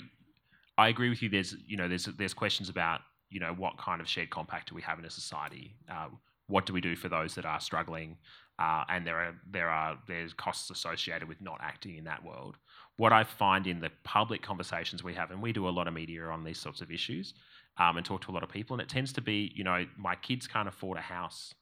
[0.77, 1.29] I agree with you.
[1.29, 4.75] There's you know there's there's questions about you know what kind of shared compact do
[4.75, 5.75] we have in a society?
[5.91, 6.07] Uh,
[6.47, 8.17] what do we do for those that are struggling?
[8.57, 12.55] Uh, and there are there are there's costs associated with not acting in that world.
[12.95, 15.93] What I find in the public conversations we have, and we do a lot of
[15.93, 17.33] media on these sorts of issues,
[17.77, 19.85] um, and talk to a lot of people, and it tends to be you know
[19.97, 21.53] my kids can't afford a house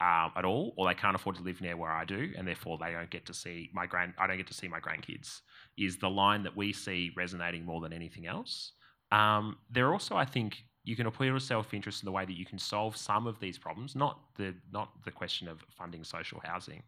[0.00, 2.78] um, at all, or they can't afford to live near where I do, and therefore
[2.78, 4.12] they don't get to see my grand.
[4.18, 5.40] I don't get to see my grandkids.
[5.78, 8.72] Is the line that we see resonating more than anything else?
[9.10, 12.46] Um, there also, I think, you can appeal to self-interest in the way that you
[12.46, 13.96] can solve some of these problems.
[13.96, 16.82] Not the not the question of funding social housing,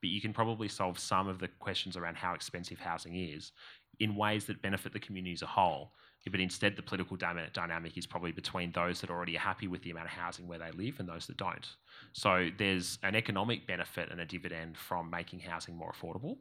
[0.00, 3.52] but you can probably solve some of the questions around how expensive housing is
[3.98, 5.92] in ways that benefit the community as a whole.
[6.30, 9.90] But instead, the political dynamic is probably between those that already are happy with the
[9.90, 11.66] amount of housing where they live and those that don't.
[12.12, 16.36] So there's an economic benefit and a dividend from making housing more affordable.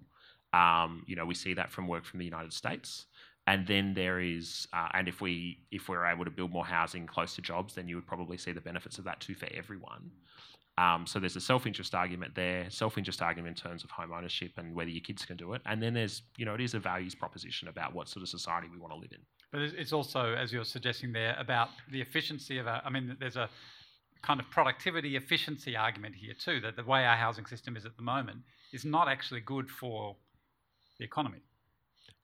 [0.51, 3.05] Um, you know, we see that from work from the United States.
[3.47, 7.07] And then there is, uh, and if we if we're able to build more housing
[7.07, 10.11] close to jobs, then you would probably see the benefits of that too for everyone.
[10.77, 14.73] Um, so there's a self-interest argument there, self-interest argument in terms of home ownership and
[14.75, 17.15] whether your kids can do it, and then there's, you know, it is a values
[17.15, 19.19] proposition about what sort of society we want to live in.
[19.51, 22.81] But it's also, as you're suggesting there, about the efficiency of our.
[22.85, 23.49] I mean, there's a
[24.21, 26.59] kind of productivity efficiency argument here too.
[26.59, 28.39] That the way our housing system is at the moment
[28.71, 30.15] is not actually good for
[30.99, 31.39] the economy.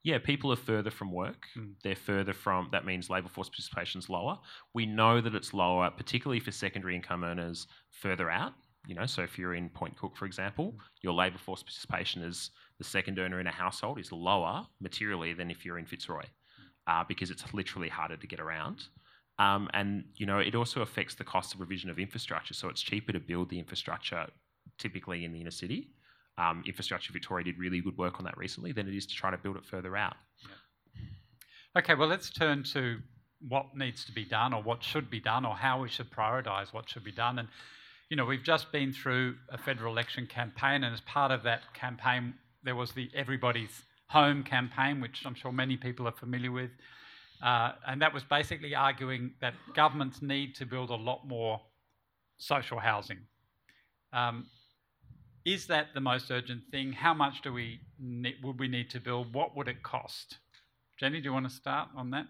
[0.04, 1.46] Yeah, people are further from work.
[1.58, 1.72] Mm.
[1.82, 4.38] They're further from, that means labour force participation is lower.
[4.72, 8.52] We know that it's lower, particularly for secondary income earners further out.
[8.86, 12.50] You know, so if you're in Point Cook, for example, your labour force participation as
[12.78, 16.22] the second earner in a household is lower materially than if you're in Fitzroy,
[16.86, 18.84] uh, because it's literally harder to get around.
[19.38, 22.54] Um, and you know, it also affects the cost of provision of infrastructure.
[22.54, 24.26] So it's cheaper to build the infrastructure,
[24.78, 25.90] typically in the inner city,
[26.38, 29.30] um, Infrastructure Victoria did really good work on that recently than it is to try
[29.30, 30.14] to build it further out.
[30.42, 31.80] Yeah.
[31.80, 32.98] Okay, well, let's turn to
[33.48, 36.72] what needs to be done or what should be done or how we should prioritise
[36.72, 37.38] what should be done.
[37.38, 37.48] And,
[38.10, 41.62] you know, we've just been through a federal election campaign, and as part of that
[41.74, 46.70] campaign, there was the Everybody's Home campaign, which I'm sure many people are familiar with.
[47.42, 51.60] Uh, and that was basically arguing that governments need to build a lot more
[52.38, 53.18] social housing.
[54.12, 54.46] Um,
[55.44, 56.92] is that the most urgent thing?
[56.92, 59.34] How much do we ne- would we need to build?
[59.34, 60.38] What would it cost?
[60.98, 62.26] Jenny, do you want to start on that?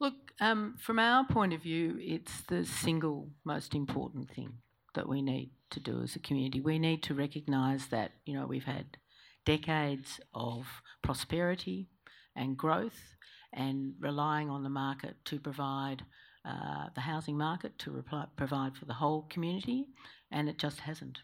[0.00, 4.54] Look, um, from our point of view, it's the single most important thing
[4.94, 6.60] that we need to do as a community.
[6.60, 8.96] We need to recognise that you know we've had
[9.46, 10.66] decades of
[11.02, 11.88] prosperity
[12.34, 13.16] and growth,
[13.54, 16.04] and relying on the market to provide
[16.44, 19.86] uh, the housing market to reply, provide for the whole community,
[20.30, 21.20] and it just hasn't.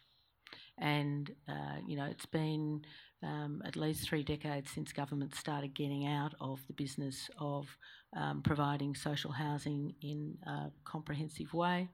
[0.79, 2.81] And, uh, you know, it's been
[3.21, 7.67] um, at least three decades since government started getting out of the business of
[8.17, 11.89] um, providing social housing in a comprehensive way.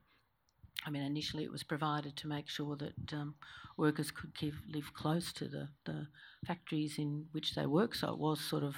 [0.86, 3.34] I mean, initially it was provided to make sure that um,
[3.76, 4.32] workers could
[4.68, 6.06] live close to the, the
[6.46, 8.74] factories in which they work, so it was sort of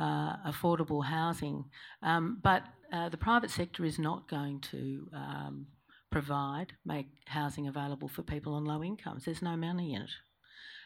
[0.00, 1.64] uh, affordable housing.
[2.02, 2.62] Um, but
[2.92, 5.66] uh, the private sector is not going to um,
[6.10, 9.24] provide, make housing available for people on low incomes.
[9.24, 10.10] There's no money in it.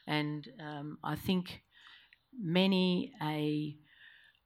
[0.07, 1.63] And um, I think
[2.39, 3.77] many a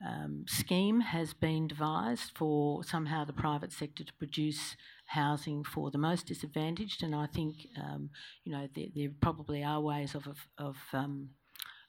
[0.06, 5.98] um, scheme has been devised for somehow the private sector to produce housing for the
[5.98, 7.02] most disadvantaged.
[7.02, 8.10] And I think, um,
[8.44, 10.26] you know, there, there, probably are ways of,
[10.58, 11.30] of, um,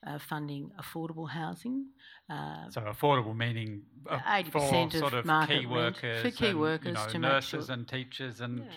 [0.05, 1.87] uh, funding affordable housing.
[2.29, 6.47] Uh, so affordable meaning uh, eighty percent of sort of market key workers, for key
[6.49, 8.71] and, workers you know, nurses sure, and teachers and yeah.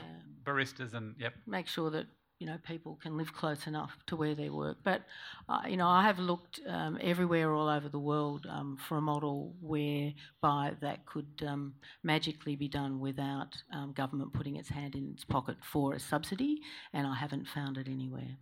[0.45, 1.35] baristas and yep.
[1.47, 2.07] Make sure that
[2.41, 4.79] you know people can live close enough to where they work.
[4.83, 5.03] But
[5.49, 9.01] uh, you know I have looked um, everywhere all over the world um, for a
[9.01, 15.11] model whereby that could um, magically be done without um, government putting its hand in
[15.13, 16.61] its pocket for a subsidy,
[16.93, 18.39] and I haven't found it anywhere.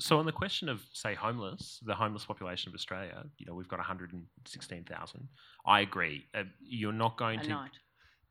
[0.00, 3.68] So on the question of say homeless, the homeless population of Australia, you know, we've
[3.68, 5.28] got 116,000.
[5.66, 6.24] I agree.
[6.34, 7.70] Uh, you're not going a to night.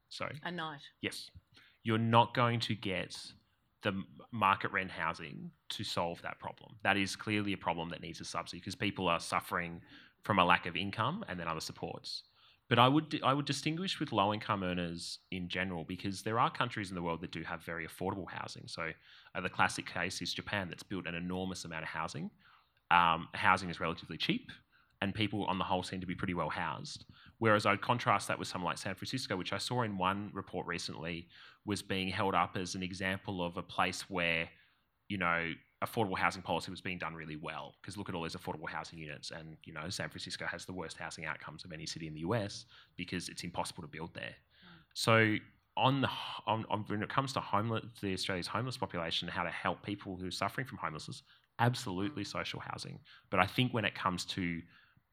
[0.09, 0.39] Sorry.
[0.43, 0.81] A night.
[1.01, 1.29] Yes.
[1.83, 3.15] You're not going to get
[3.81, 6.75] the market rent housing to solve that problem.
[6.83, 9.81] That is clearly a problem that needs a subsidy because people are suffering
[10.23, 12.23] from a lack of income and then other supports.
[12.67, 16.51] But I would I would distinguish with low income earners in general because there are
[16.51, 18.67] countries in the world that do have very affordable housing.
[18.67, 18.91] So
[19.33, 22.29] uh, the classic case is Japan that's built an enormous amount of housing.
[22.91, 24.51] Um, housing is relatively cheap,
[25.01, 27.05] and people on the whole seem to be pretty well housed.
[27.39, 30.67] Whereas I'd contrast that with something like San Francisco, which I saw in one report
[30.67, 31.27] recently
[31.65, 34.49] was being held up as an example of a place where
[35.07, 35.51] you know
[35.83, 38.99] affordable housing policy was being done really well because look at all those affordable housing
[38.99, 42.13] units and you know San Francisco has the worst housing outcomes of any city in
[42.13, 42.65] the US
[42.97, 44.23] because it's impossible to build there.
[44.23, 44.81] Mm.
[44.93, 45.35] So
[45.77, 46.09] on the
[46.47, 50.17] on, on, when it comes to homeless the Australia's homeless population how to help people
[50.17, 51.23] who are suffering from homelessness
[51.59, 52.99] absolutely social housing
[53.29, 54.61] but I think when it comes to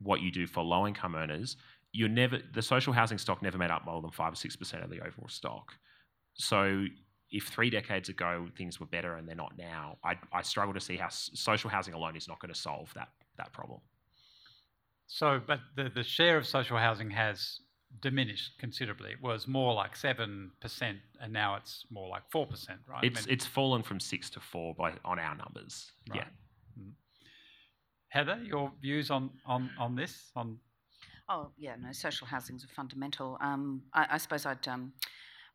[0.01, 1.57] what you do for low income earners
[1.93, 4.91] you're never the social housing stock never made up more than 5 or 6% of
[4.91, 5.73] the overall stock
[6.37, 6.85] so
[7.31, 10.81] if three decades ago things were better and they're not now, I, I struggle to
[10.81, 13.81] see how social housing alone is not going to solve that that problem.
[15.09, 17.61] So, but the, the share of social housing has
[18.01, 19.13] diminished considerably.
[19.13, 23.05] It was more like seven percent, and now it's more like four percent, right?
[23.05, 25.91] It's I mean, it's fallen from six to four by on our numbers.
[26.11, 26.21] Right.
[26.21, 26.83] Yeah.
[26.83, 26.93] Mm.
[28.09, 30.31] Heather, your views on, on, on this?
[30.37, 30.59] On
[31.29, 33.37] Oh, yeah, no, social housings are fundamental.
[33.41, 34.93] Um, I, I, suppose I'd um,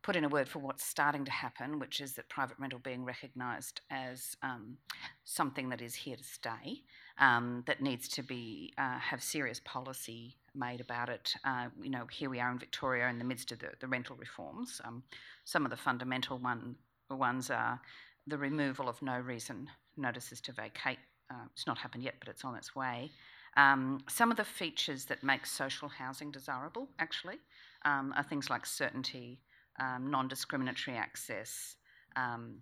[0.04, 3.06] put in a word for what's starting to happen, which is that private rental being
[3.06, 4.78] recognised as um,
[5.24, 6.82] something that is here to stay,
[7.20, 11.34] um, that needs to be uh, have serious policy made about it.
[11.46, 14.16] Uh, you know, here we are in Victoria in the midst of the, the rental
[14.16, 14.82] reforms.
[14.84, 15.04] Um,
[15.44, 16.76] some of the fundamental one,
[17.10, 17.80] ones are
[18.28, 21.00] the removal of no reason notices to vacate.
[21.30, 23.12] Uh, it's not happened yet, but it's on its way.
[23.58, 27.38] Um, some of the features that make social housing desirable, actually,
[27.84, 29.40] um, are things like certainty,
[29.80, 31.76] um, non-discriminatory access,
[32.16, 32.62] um,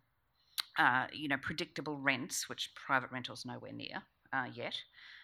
[0.77, 4.03] uh, you know, predictable rents, which private rentals nowhere near
[4.33, 4.75] uh, yet.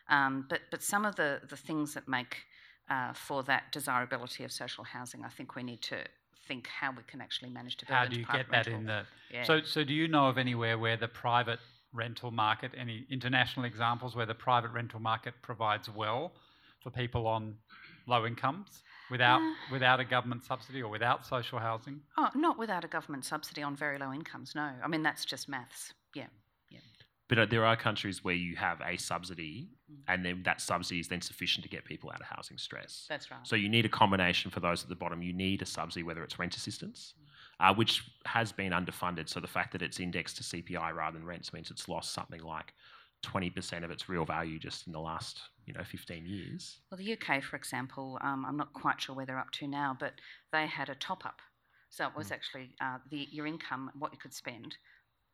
[0.10, 2.38] Um, but but some of the the things that make
[2.90, 5.98] uh, for that desirability of social housing, I think we need to
[6.48, 7.98] think how we can actually manage to build.
[7.98, 8.74] How do you get that rental.
[8.76, 9.02] in the?
[9.32, 9.44] Yeah.
[9.44, 11.60] So so do you know of anywhere where the private
[11.94, 16.34] rental market, any international examples where the private rental market provides well
[16.84, 17.56] for people on
[18.06, 19.53] low incomes without Uh.
[19.72, 22.01] without a government subsidy or without social housing?
[22.18, 24.56] Oh, not without a government subsidy on very low incomes.
[24.56, 25.93] No, I mean that's just maths.
[26.14, 26.28] Yeah.
[26.70, 26.80] yeah.
[27.28, 30.01] But uh, there are countries where you have a subsidy, Mm.
[30.08, 33.06] and then that subsidy is then sufficient to get people out of housing stress.
[33.08, 33.45] That's right.
[33.45, 35.22] So you need a combination for those at the bottom.
[35.22, 37.14] You need a subsidy, whether it's rent assistance,
[37.60, 39.30] uh, which has been underfunded.
[39.30, 42.41] So the fact that it's indexed to CPI rather than rents means it's lost something
[42.41, 42.74] like
[43.24, 46.80] 20% of its real value just in the last, you know, 15 years.
[46.91, 49.95] Well, the UK, for example, um, I'm not quite sure where they're up to now,
[49.99, 50.13] but
[50.51, 51.39] they had a top up.
[51.89, 52.32] So it was Mm.
[52.32, 54.76] actually uh, the your income, what you could spend,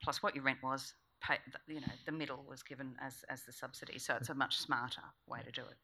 [0.03, 0.93] plus what your rent was.
[1.21, 3.99] Pay, you know, the middle was given as, as the subsidy.
[3.99, 5.77] So it's a much smarter way to do it.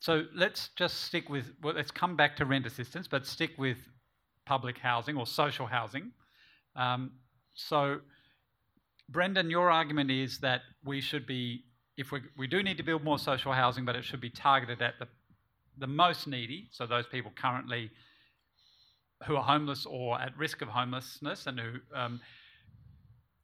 [0.00, 3.78] So let's just stick with well, let's come back to rent assistance, but stick with
[4.44, 6.10] public housing or social housing.
[6.76, 7.12] Um,
[7.54, 8.00] so,
[9.08, 11.64] Brendan, your argument is that we should be,
[11.96, 14.80] if we, we do need to build more social housing, but it should be targeted
[14.82, 15.06] at the,
[15.78, 17.90] the most needy, so those people currently
[19.26, 21.72] who are homeless or at risk of homelessness, and who.
[21.94, 22.20] Um,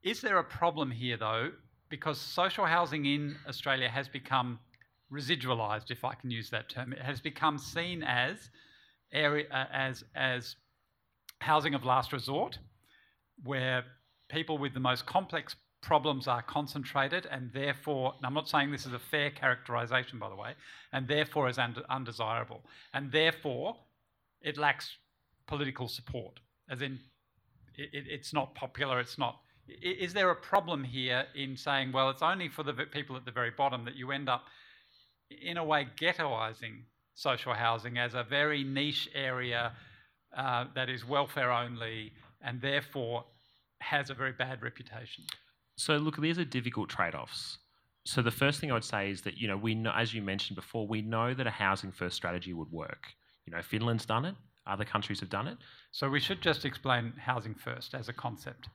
[0.03, 1.51] is there a problem here though?
[1.89, 4.59] Because social housing in Australia has become
[5.13, 6.93] residualized, if I can use that term.
[6.93, 8.51] It has become seen as
[9.13, 10.57] area as as
[11.41, 12.59] housing of last resort,
[13.43, 13.85] where
[14.31, 18.87] people with the most complex problems are concentrated, and therefore, and I'm not saying this
[18.87, 20.55] is a fair characterization, by the way,
[20.93, 22.62] and therefore is und- undesirable,
[22.93, 23.76] and therefore
[24.43, 24.97] it lacks
[25.47, 26.99] political support, as in
[27.76, 29.41] it, it, it's not popular, it's not.
[29.83, 33.31] Is there a problem here in saying, well, it's only for the people at the
[33.31, 34.45] very bottom that you end up
[35.31, 36.83] in a way, ghettoising
[37.14, 39.72] social housing as a very niche area
[40.37, 43.24] uh, that is welfare only and therefore
[43.81, 45.24] has a very bad reputation.
[45.76, 47.59] So look, these are difficult trade-offs.
[48.07, 50.22] So the first thing I would say is that you know we know, as you
[50.22, 53.07] mentioned before, we know that a housing first strategy would work.
[53.47, 54.35] You know, Finland's done it.
[54.66, 55.59] Other countries have done it.
[55.91, 58.68] So we should just explain housing first as a concept.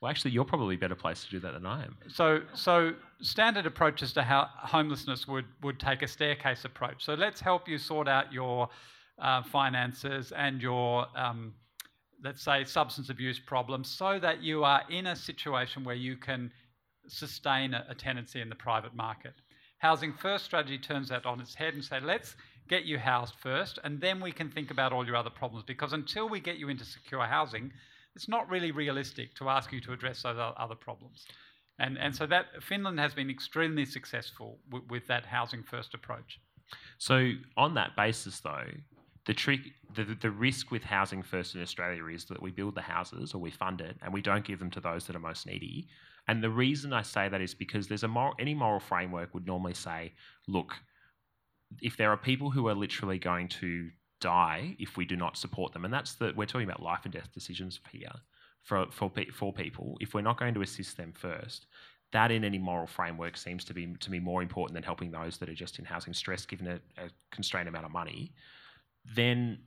[0.00, 1.96] Well, actually, you're probably better placed to do that than I am.
[2.08, 2.92] So, so
[3.22, 7.04] standard approaches to how homelessness would, would take a staircase approach.
[7.04, 8.68] So let's help you sort out your
[9.18, 11.54] uh, finances and your, um,
[12.22, 16.50] let's say, substance abuse problems so that you are in a situation where you can
[17.08, 19.34] sustain a, a tenancy in the private market.
[19.78, 22.34] Housing first strategy turns that on its head and say, let's
[22.68, 25.64] get you housed first, and then we can think about all your other problems.
[25.64, 27.70] Because until we get you into secure housing,
[28.16, 31.26] it's not really realistic to ask you to address those other problems.
[31.78, 36.40] And, and so that Finland has been extremely successful with, with that housing first approach.
[36.98, 38.64] So on that basis, though,
[39.26, 39.60] the trick,
[39.94, 43.40] the, the risk with housing first in Australia is that we build the houses or
[43.40, 45.88] we fund it and we don't give them to those that are most needy.
[46.28, 49.46] And the reason I say that is because there's a moral, any moral framework would
[49.46, 50.12] normally say,
[50.48, 50.74] look,
[51.82, 55.72] if there are people who are literally going to die if we do not support
[55.72, 58.12] them, and that's the we're talking about life and death decisions here
[58.62, 59.96] for for for people.
[60.00, 61.66] If we're not going to assist them first,
[62.12, 65.38] that in any moral framework seems to be to me more important than helping those
[65.38, 68.32] that are just in housing stress, given a, a constrained amount of money.
[69.14, 69.58] Then,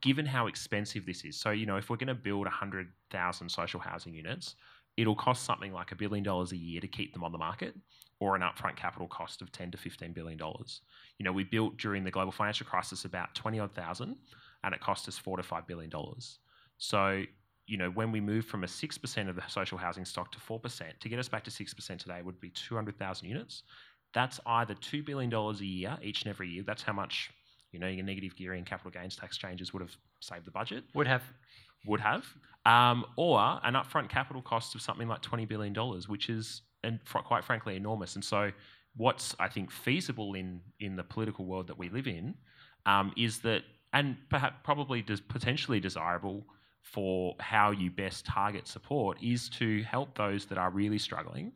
[0.00, 3.48] given how expensive this is, so you know, if we're going to build hundred thousand
[3.48, 4.56] social housing units,
[4.96, 7.74] it'll cost something like a billion dollars a year to keep them on the market,
[8.18, 10.82] or an upfront capital cost of ten to fifteen billion dollars.
[11.18, 14.16] You know, we built during the global financial crisis about twenty odd thousand,
[14.64, 16.38] and it cost us four to five billion dollars.
[16.78, 17.24] So
[17.70, 20.98] you know, when we move from a 6% of the social housing stock to 4%,
[20.98, 23.62] to get us back to 6% today would be 200,000 units.
[24.12, 26.64] That's either $2 billion a year, each and every year.
[26.66, 27.30] That's how much,
[27.72, 31.06] you know, your negative gearing capital gains tax changes would have saved the budget, Would
[31.06, 31.22] have
[31.86, 32.24] would have.
[32.66, 35.74] Um, or an upfront capital cost of something like $20 billion,
[36.08, 38.16] which is, and fr- quite frankly, enormous.
[38.16, 38.50] And so
[38.96, 42.34] what's I think feasible in in the political world that we live in
[42.86, 43.62] um, is that,
[43.92, 46.44] and perhaps probably des- potentially desirable
[46.82, 51.52] for how you best target support is to help those that are really struggling.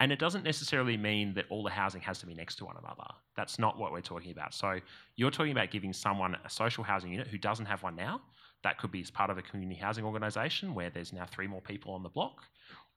[0.00, 2.76] And it doesn't necessarily mean that all the housing has to be next to one
[2.78, 3.06] another.
[3.36, 4.54] That's not what we're talking about.
[4.54, 4.80] So
[5.16, 8.22] you're talking about giving someone a social housing unit who doesn't have one now.
[8.62, 11.60] That could be as part of a community housing organisation where there's now three more
[11.60, 12.42] people on the block,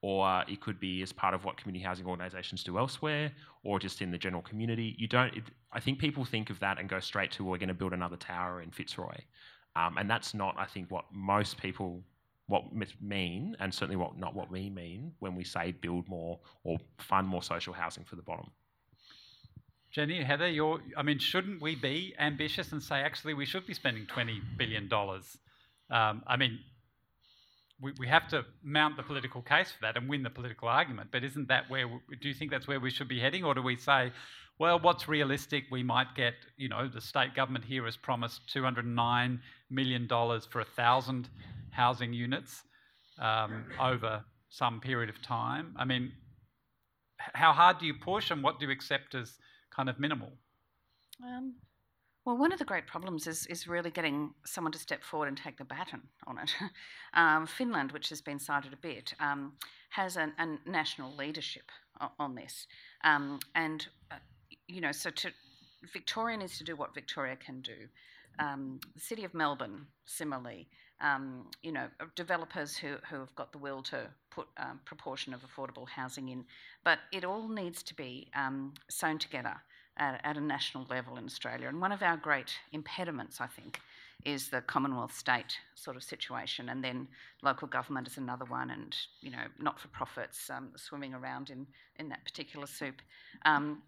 [0.00, 3.32] or it could be as part of what community housing organisations do elsewhere,
[3.64, 4.94] or just in the general community.
[4.98, 5.34] You don't.
[5.34, 7.94] It, I think people think of that and go straight to we're going to build
[7.94, 9.16] another tower in Fitzroy,
[9.76, 12.02] um, and that's not, I think, what most people
[12.46, 12.64] what
[13.00, 17.26] mean, and certainly what not what we mean when we say build more or fund
[17.26, 18.50] more social housing for the bottom.
[19.90, 23.74] Jenny, Heather, you're, I mean, shouldn't we be ambitious and say actually we should be
[23.74, 25.38] spending twenty billion dollars?
[25.90, 26.58] Um, I mean,
[27.80, 31.10] we, we have to mount the political case for that and win the political argument.
[31.12, 33.44] But isn't that where, we, do you think that's where we should be heading?
[33.44, 34.12] Or do we say,
[34.58, 35.64] well, what's realistic?
[35.70, 39.40] We might get, you know, the state government here has promised $209
[39.70, 41.28] million for a thousand
[41.70, 42.62] housing units
[43.18, 45.74] um, over some period of time.
[45.76, 46.12] I mean,
[47.18, 49.38] how hard do you push and what do you accept as
[49.74, 50.32] kind of minimal?
[51.22, 51.54] Um,
[52.24, 55.36] well, one of the great problems is, is really getting someone to step forward and
[55.36, 56.54] take the baton on it.
[57.14, 59.54] um, Finland, which has been cited a bit, um,
[59.90, 61.70] has a, a, national leadership
[62.18, 62.66] on this.
[63.02, 64.16] Um, and, uh,
[64.68, 65.30] you know, so to,
[65.92, 67.88] Victoria needs to do what Victoria can do.
[68.38, 70.68] Um, the City of Melbourne, similarly,
[71.00, 75.40] um, you know, developers who, who have got the will to put um, proportion of
[75.42, 76.44] affordable housing in.
[76.84, 78.30] But it all needs to be
[78.88, 79.56] sewn together
[79.96, 81.68] at, at a national level in Australia.
[81.68, 83.80] And one of our great impediments, I think,
[84.24, 87.06] is the Commonwealth state sort of situation, and then
[87.42, 91.66] local government is another one, and you know, not for profits um, swimming around in,
[91.98, 93.02] in that particular soup.
[93.44, 93.82] Um,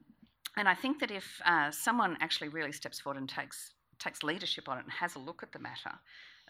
[0.57, 4.69] and I think that if uh, someone actually really steps forward and takes takes leadership
[4.69, 5.93] on it and has a look at the matter,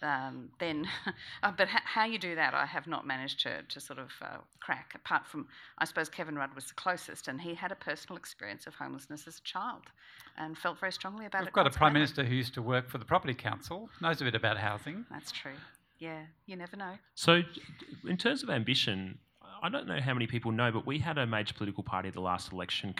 [0.02, 0.86] um, then,
[1.42, 4.10] uh, but ha- how you do that, I have not managed to, to sort of
[4.20, 4.92] uh, crack.
[4.94, 5.46] Apart from,
[5.78, 9.26] I suppose Kevin Rudd was the closest, and he had a personal experience of homelessness
[9.26, 9.84] as a child,
[10.36, 11.50] and felt very strongly about We've it.
[11.50, 14.24] We've got a prime minister who used to work for the Property Council, knows a
[14.24, 15.06] bit about housing.
[15.10, 15.52] That's true.
[15.98, 16.92] Yeah, you never know.
[17.14, 17.42] So,
[18.06, 19.18] in terms of ambition,
[19.62, 22.14] I don't know how many people know, but we had a major political party at
[22.14, 22.94] the last election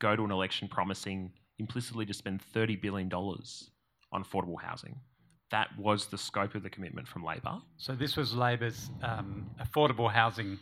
[0.00, 3.70] go to an election promising implicitly to spend thirty billion dollars
[4.12, 4.98] on affordable housing
[5.50, 7.58] that was the scope of the commitment from Labor.
[7.76, 10.58] So this was Labor's um, affordable housing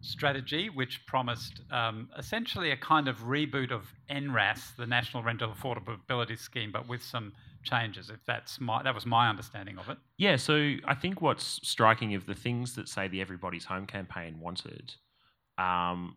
[0.00, 6.38] strategy, which promised um, essentially a kind of reboot of NRAS, the National Rental Affordability
[6.38, 7.32] Scheme, but with some
[7.64, 8.08] changes.
[8.08, 9.98] If that's my, that was my understanding of it.
[10.16, 10.36] Yeah.
[10.36, 14.94] So I think what's striking of the things that say the Everybody's Home campaign wanted,
[15.58, 16.16] um,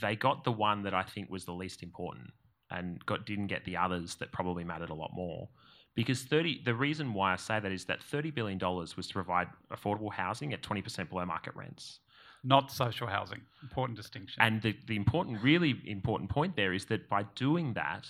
[0.00, 2.30] they got the one that I think was the least important,
[2.70, 5.48] and got didn't get the others that probably mattered a lot more.
[5.94, 9.48] Because 30, the reason why I say that is that $30 billion was to provide
[9.70, 12.00] affordable housing at 20% below market rents.
[12.44, 13.42] Not social housing.
[13.62, 14.42] Important distinction.
[14.42, 18.08] And the, the important, really important point there is that by doing that,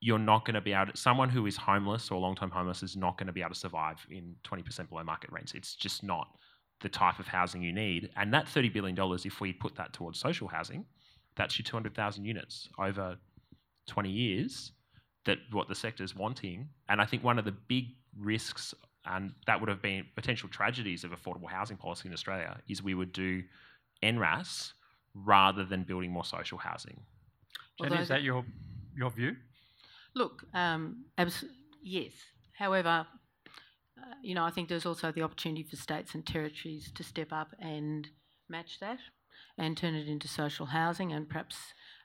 [0.00, 2.82] you're not going to be able to, someone who is homeless or long term homeless
[2.82, 5.54] is not going to be able to survive in 20% below market rents.
[5.54, 6.28] It's just not
[6.80, 8.10] the type of housing you need.
[8.16, 10.84] And that $30 billion, if we put that towards social housing,
[11.36, 13.16] that's your 200,000 units over
[13.86, 14.72] 20 years
[15.24, 16.68] that what the sector is wanting.
[16.88, 17.86] And I think one of the big
[18.18, 18.74] risks,
[19.04, 22.94] and that would have been potential tragedies of affordable housing policy in Australia, is we
[22.94, 23.42] would do
[24.02, 24.72] NRAS
[25.14, 27.00] rather than building more social housing.
[27.82, 28.44] Jenny, is that your
[28.96, 29.36] your view?
[30.14, 31.44] Look, um, abs-
[31.82, 32.12] yes.
[32.52, 33.06] However,
[34.22, 37.54] you know, I think there's also the opportunity for states and territories to step up
[37.60, 38.08] and
[38.48, 38.98] match that
[39.56, 41.56] and turn it into social housing and perhaps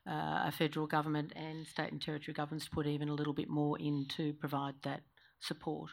[0.07, 3.77] uh, a federal government and state and territory governments put even a little bit more
[3.79, 5.01] in to provide that
[5.39, 5.91] support.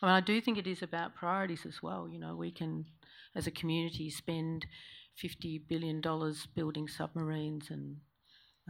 [0.00, 2.08] I mean, I do think it is about priorities as well.
[2.08, 2.86] You know, we can,
[3.34, 4.66] as a community, spend
[5.16, 7.96] fifty billion dollars building submarines and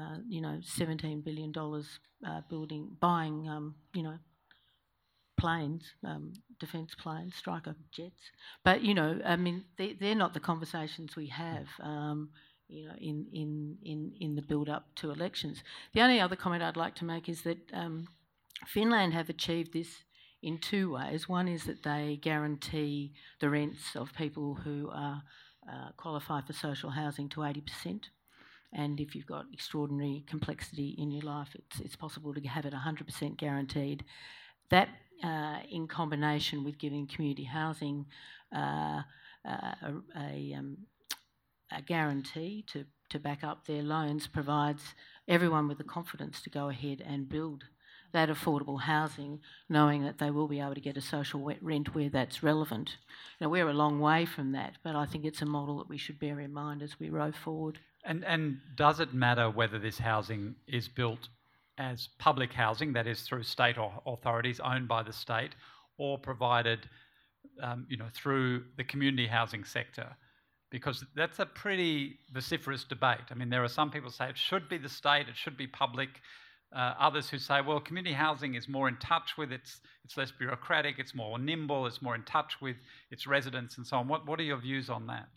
[0.00, 4.18] uh, you know, seventeen billion dollars uh, building, buying, um, you know,
[5.42, 8.30] planes, um, defence planes, Stryker jets.
[8.64, 11.66] But you know, I mean, they, they're not the conversations we have.
[11.80, 12.30] Um,
[12.68, 15.62] you know, in, in, in, in the build up to elections.
[15.92, 18.08] The only other comment I'd like to make is that um,
[18.66, 20.04] Finland have achieved this
[20.42, 21.28] in two ways.
[21.28, 25.22] One is that they guarantee the rents of people who are,
[25.70, 28.04] uh, qualify for social housing to 80%.
[28.72, 32.72] And if you've got extraordinary complexity in your life, it's, it's possible to have it
[32.72, 34.04] 100% guaranteed.
[34.70, 34.88] That,
[35.24, 38.06] uh, in combination with giving community housing
[38.54, 39.02] uh,
[39.44, 40.76] uh a, a um,
[41.76, 44.94] a guarantee to, to back up their loans provides
[45.28, 47.64] everyone with the confidence to go ahead and build
[48.12, 49.40] that affordable housing,
[49.70, 52.98] knowing that they will be able to get a social rent where that's relevant.
[53.40, 55.96] Now, we're a long way from that, but I think it's a model that we
[55.96, 57.78] should bear in mind as we row forward.
[58.04, 61.28] And, and does it matter whether this housing is built
[61.78, 65.54] as public housing, that is through state authorities owned by the state,
[65.98, 66.88] or provided
[67.60, 70.16] um, you know, through the community housing sector?
[70.70, 73.30] Because that's a pretty vociferous debate.
[73.30, 75.66] I mean, there are some people say it should be the state, it should be
[75.66, 76.08] public.
[76.74, 80.30] Uh, others who say, well, community housing is more in touch with its, it's less
[80.30, 82.76] bureaucratic, it's more nimble, it's more in touch with
[83.10, 84.08] its residents and so on.
[84.08, 85.28] What, what are your views on that?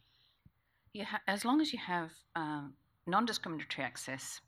[0.98, 2.62] Ha- as long as you have uh,
[3.06, 4.40] non discriminatory access,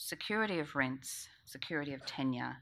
[0.00, 2.56] security of rents, security of tenure,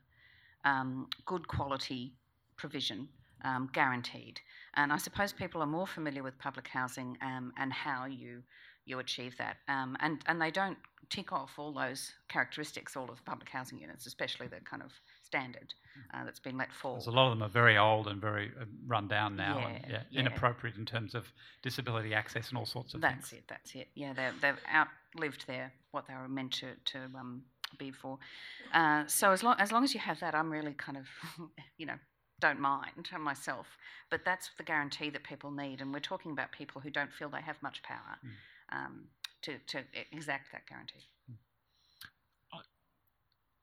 [0.65, 2.13] um, good quality
[2.57, 3.09] provision,
[3.45, 4.41] um, guaranteed.
[4.75, 8.43] And I suppose people are more familiar with public housing um, and how you
[8.85, 9.59] you achieve that.
[9.69, 10.79] Um, and, and they don't
[11.11, 14.91] tick off all those characteristics, all of the public housing units, especially the kind of
[15.23, 15.75] standard
[16.15, 16.95] uh, that's been let fall.
[16.95, 19.69] Because a lot of them are very old and very uh, run down now, Yeah,
[19.69, 20.21] and yeah, yeah.
[20.21, 21.31] inappropriate in terms of
[21.63, 23.41] disability access and all sorts of That's things.
[23.41, 23.89] it, that's it.
[23.95, 24.61] Yeah, they've, they've
[25.15, 27.43] outlived there, what they were meant to, to um,
[27.79, 28.19] be for.
[28.73, 31.07] Uh, so as long, as long as you have that, I'm really kind of,
[31.79, 31.99] you know,
[32.41, 33.67] don't mind myself.
[34.11, 35.81] But that's the guarantee that people need.
[35.81, 38.19] And we're talking about people who don't feel they have much power
[38.73, 39.05] um,
[39.43, 39.83] to, to
[40.13, 41.07] exact that guarantee.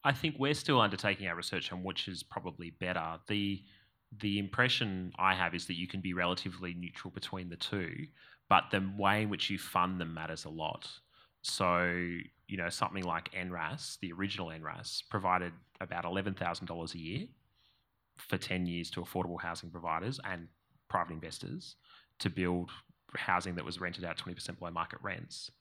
[0.05, 3.17] I think we're still undertaking our research on which is probably better.
[3.27, 3.63] The
[4.19, 8.05] the impression I have is that you can be relatively neutral between the two,
[8.47, 10.87] but the way in which you fund them matters a lot.
[11.45, 11.85] So,
[12.47, 17.27] you know, something like NRAS, the original NRAS, provided about $11,000 a year
[18.17, 20.47] for 10 years to affordable housing providers and
[20.89, 21.75] private investors
[22.19, 22.71] to build
[23.15, 25.51] housing that was rented out 20% below market rents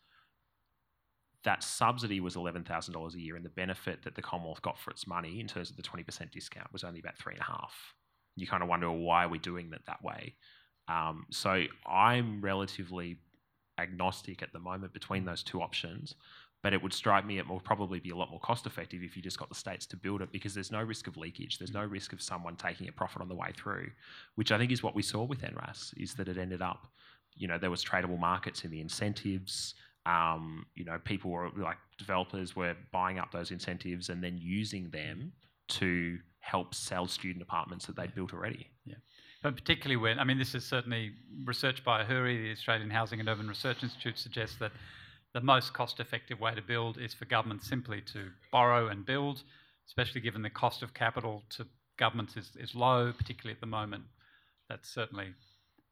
[1.45, 5.07] that subsidy was $11,000 a year, and the benefit that the Commonwealth got for its
[5.07, 7.75] money in terms of the 20% discount was only about three and a half.
[8.35, 10.35] You kind of wonder well, why are we doing that that way?
[10.89, 13.19] Um, so I'm relatively
[13.79, 16.15] agnostic at the moment between those two options,
[16.63, 19.17] but it would strike me it will probably be a lot more cost effective if
[19.17, 21.59] you just got the states to build it because there's no risk of leakage.
[21.59, 23.91] There's no risk of someone taking a profit on the way through,
[24.37, 26.87] which I think is what we saw with NRAS, is that it ended up,
[27.37, 29.75] you know, there was tradable markets in the incentives.
[30.07, 34.89] Um, you know, people were like developers were buying up those incentives and then using
[34.89, 35.33] them
[35.69, 38.69] to help sell student apartments that they'd built already.
[39.45, 41.13] But particularly when, I mean, this is certainly
[41.45, 44.73] research by AHURI, the Australian Housing and Urban Research Institute, suggests that
[45.35, 49.43] the most cost effective way to build is for governments simply to borrow and build,
[49.87, 51.67] especially given the cost of capital to
[51.99, 54.05] governments is, is low, particularly at the moment.
[54.71, 55.35] That's certainly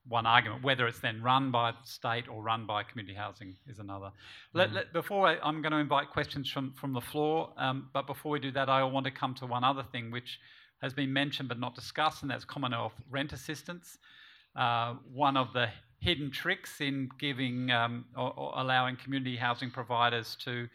[0.09, 0.65] one argument.
[0.65, 4.13] Whether it's then run by the state or run by community housing is another.
[4.55, 8.07] Let, let, before I, I'm going to invite questions from, from the floor, um, but
[8.07, 10.39] before we do that, I want to come to one other thing which
[10.83, 13.99] has been mentioned but not discussed, and that's Commonwealth rent assistance.
[14.55, 15.69] Uh, one of the
[16.01, 20.69] hidden tricks in giving um, or, or allowing community housing providers to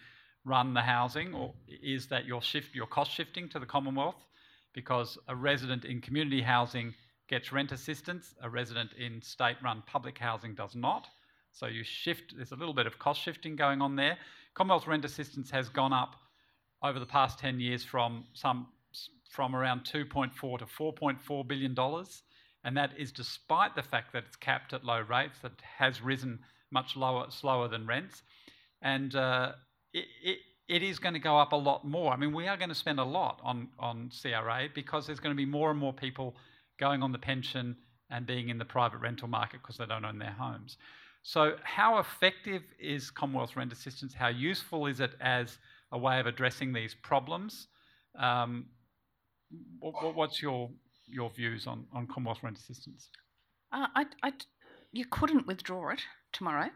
[0.46, 1.54] run the housing or
[1.84, 4.24] is that you're shift you're cost shifting to the Commonwealth
[4.74, 6.94] because a resident in community housing
[7.28, 11.08] gets rent assistance, a resident in state-run public housing does not.
[11.52, 12.36] So you shift.
[12.36, 14.18] There's a little bit of cost shifting going on there.
[14.54, 16.16] Commonwealth rent assistance has gone up
[16.84, 18.68] over the past 10 years from some
[19.30, 22.24] from around 2.4 to 4.4 billion dollars,
[22.64, 26.40] and that is despite the fact that it's capped at low rates, that has risen
[26.72, 28.24] much lower, slower than rents,
[28.82, 29.54] and uh,
[29.94, 32.12] it, it, it is going to go up a lot more.
[32.12, 35.36] I mean, we are going to spend a lot on on CRA because there's going
[35.36, 36.36] to be more and more people
[36.80, 37.76] going on the pension
[38.10, 40.78] and being in the private rental market because they don't own their homes.
[41.24, 44.14] So, how effective is Commonwealth rent assistance?
[44.14, 45.58] How useful is it as
[45.92, 47.68] a way of addressing these problems?
[48.18, 48.68] Um,
[49.80, 50.70] what, what's your
[51.08, 53.10] your views on, on Commonwealth rent assistance?
[53.72, 54.34] Uh, I, I,
[54.92, 56.02] you couldn't withdraw it
[56.34, 56.70] tomorrow.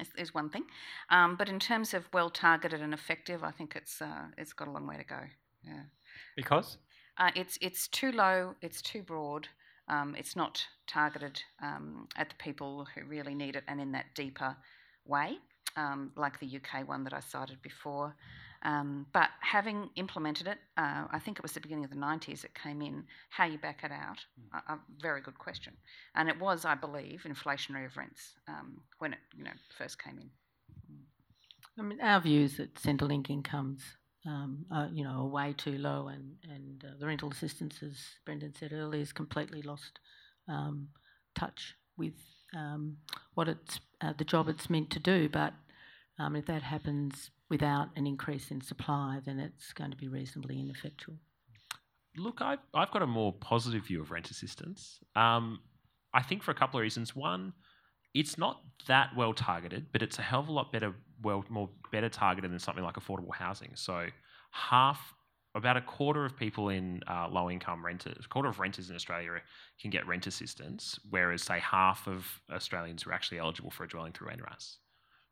[0.00, 0.64] Is, is one thing,
[1.10, 4.68] um, but in terms of well targeted and effective, I think it's uh, it's got
[4.68, 5.20] a long way to go.
[5.64, 5.82] Yeah.
[6.36, 6.78] Because
[7.18, 8.54] Uh, it's it's too low.
[8.62, 9.48] It's too broad.
[9.88, 14.14] Um, it's not targeted um, at the people who really need it, and in that
[14.14, 14.56] deeper
[15.04, 15.38] way,
[15.76, 18.14] um, like the UK one that I cited before.
[18.62, 22.44] Um, but having implemented it, uh, I think it was the beginning of the 90s
[22.44, 23.04] it came in.
[23.30, 24.18] How you back it out?
[24.52, 25.74] A, a very good question,
[26.14, 30.18] and it was, I believe, inflationary of rents um, when it you know first came
[30.18, 30.30] in.
[31.78, 33.82] I mean, our view is that Centrelink incomes,
[34.26, 37.96] um, are, you know, are way too low, and and uh, the rental assistance, as
[38.24, 40.00] Brendan said earlier, has completely lost
[40.48, 40.88] um,
[41.36, 42.14] touch with
[42.56, 42.96] um,
[43.34, 45.28] what it's uh, the job it's meant to do.
[45.28, 45.54] But
[46.18, 50.60] um, if that happens without an increase in supply, then it's going to be reasonably
[50.60, 51.16] ineffectual.
[52.16, 54.98] Look, I've, I've got a more positive view of rent assistance.
[55.14, 55.60] Um,
[56.12, 57.14] I think for a couple of reasons.
[57.14, 57.52] One,
[58.14, 61.70] it's not that well targeted, but it's a hell of a lot better, well, more
[61.92, 63.70] better targeted than something like affordable housing.
[63.74, 64.06] So
[64.50, 65.14] half,
[65.54, 68.96] about a quarter of people in uh, low income renters, a quarter of renters in
[68.96, 69.30] Australia
[69.80, 74.12] can get rent assistance, whereas say half of Australians are actually eligible for a dwelling
[74.12, 74.76] through NRAS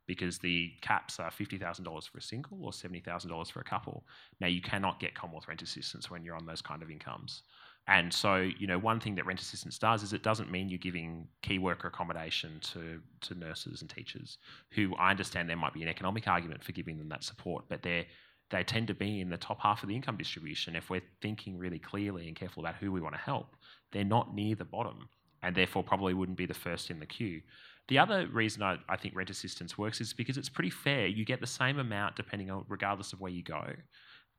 [0.07, 4.05] because the caps are $50,000 for a single or $70,000 for a couple.
[4.41, 7.43] Now, you cannot get Commonwealth rent assistance when you're on those kind of incomes.
[7.89, 10.79] And so, you know, one thing that rent assistance does is it doesn't mean you're
[10.79, 14.39] giving key worker accommodation to, to nurses and teachers,
[14.73, 17.83] who I understand there might be an economic argument for giving them that support, but
[17.83, 18.07] they
[18.51, 20.77] they tend to be in the top half of the income distribution.
[20.77, 23.57] If we're thinking really clearly and careful about who we want to help,
[23.93, 25.09] they're not near the bottom,
[25.43, 27.41] and therefore probably wouldn't be the first in the queue.
[27.89, 31.07] The other reason I, I think rent assistance works is because it's pretty fair.
[31.07, 33.65] You get the same amount depending on regardless of where you go.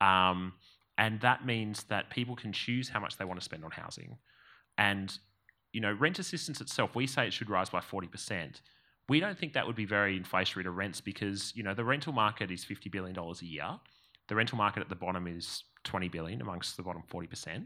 [0.02, 0.54] Um,
[0.98, 4.18] and that means that people can choose how much they want to spend on housing.
[4.78, 5.18] And
[5.74, 8.62] you know, rent assistance itself, we say it should rise by 40%.
[9.10, 12.14] We don't think that would be very inflationary to rents because, you know, the rental
[12.14, 13.80] market is $50 billion a year.
[14.28, 17.66] The rental market at the bottom is 20 billion amongst the bottom 40%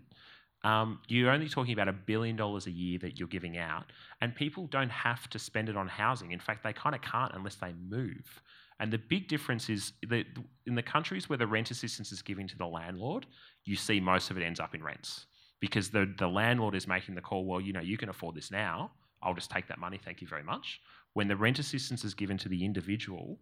[0.63, 3.85] um, you're only talking about a billion dollars a year that you're giving out,
[4.21, 6.31] and people don't have to spend it on housing.
[6.31, 8.41] In fact, they kind of can't unless they move.
[8.79, 10.25] And the big difference is that
[10.65, 13.27] in the countries where the rent assistance is given to the landlord,
[13.63, 15.27] you see most of it ends up in rents
[15.59, 18.51] because the, the landlord is making the call, well, you know, you can afford this
[18.51, 18.91] now.
[19.21, 20.81] I'll just take that money, thank you very much.
[21.13, 23.37] When the rent assistance is given to the individual,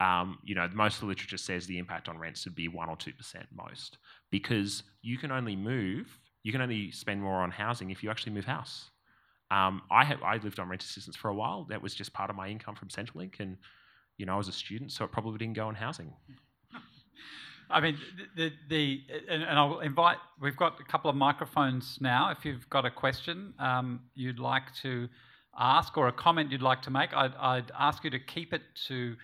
[0.00, 2.74] um, you know, most of the literature says the impact on rents would be 1%
[2.88, 3.12] or 2%
[3.54, 3.96] most
[4.30, 8.30] because you can only move you can only spend more on housing if you actually
[8.30, 8.92] move house.
[9.50, 11.66] Um, I have I lived on rent assistance for a while.
[11.68, 13.56] That was just part of my income from Centrelink, and
[14.16, 16.12] you know I was a student, so it probably didn't go on housing.
[17.70, 17.98] I mean,
[18.36, 20.18] the, the, and, and, I'll invite.
[20.40, 22.30] We've got a couple of microphones now.
[22.30, 25.08] If you've got a question um, you'd like to
[25.58, 28.62] ask or a comment you'd like to make, I'd, I'd ask you to keep it
[28.86, 29.16] to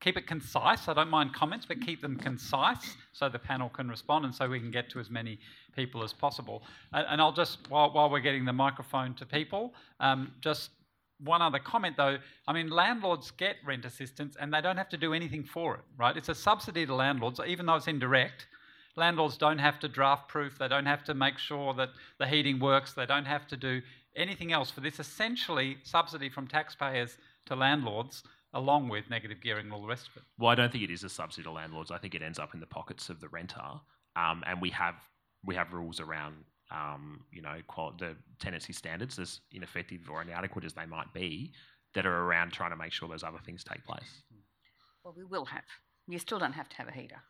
[0.00, 0.88] keep it concise.
[0.88, 4.48] I don't mind comments, but keep them concise so the panel can respond and so
[4.48, 5.38] we can get to as many
[5.74, 6.62] people as possible.
[6.92, 10.70] And, and I'll just, while, while we're getting the microphone to people, um, just
[11.24, 12.18] one other comment though.
[12.46, 15.80] I mean, landlords get rent assistance and they don't have to do anything for it,
[15.96, 16.16] right?
[16.16, 18.46] It's a subsidy to landlords, even though it's indirect.
[18.94, 22.58] Landlords don't have to draft proof, they don't have to make sure that the heating
[22.58, 23.80] works, they don't have to do
[24.16, 28.24] anything else for this essentially subsidy from taxpayers to landlords
[28.58, 30.22] along with negative gearing and all the rest of it.
[30.38, 31.90] Well, I don't think it is a subsidy to landlords.
[31.90, 33.62] I think it ends up in the pockets of the renter,
[34.16, 34.94] um, and we have
[35.44, 36.36] we have rules around
[36.70, 41.52] um, you know quali- the tenancy standards, as ineffective or inadequate as they might be,
[41.94, 44.22] that are around trying to make sure those other things take place.
[45.04, 45.64] Well, we will have.
[46.06, 47.22] You still don't have to have a heater.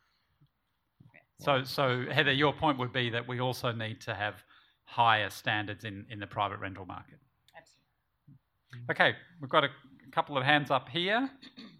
[1.39, 4.43] So, so Heather, your point would be that we also need to have
[4.83, 7.19] higher standards in, in the private rental market.
[7.57, 8.91] Absolutely.
[8.91, 9.69] Okay, we've got a
[10.11, 11.29] couple of hands up here.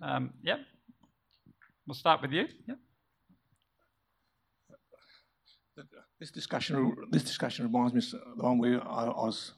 [0.02, 0.60] Um, yep.
[1.88, 2.46] We'll start with you.
[2.68, 2.78] Yep.
[6.20, 9.54] This discussion, this discussion reminds me of the one where I, I was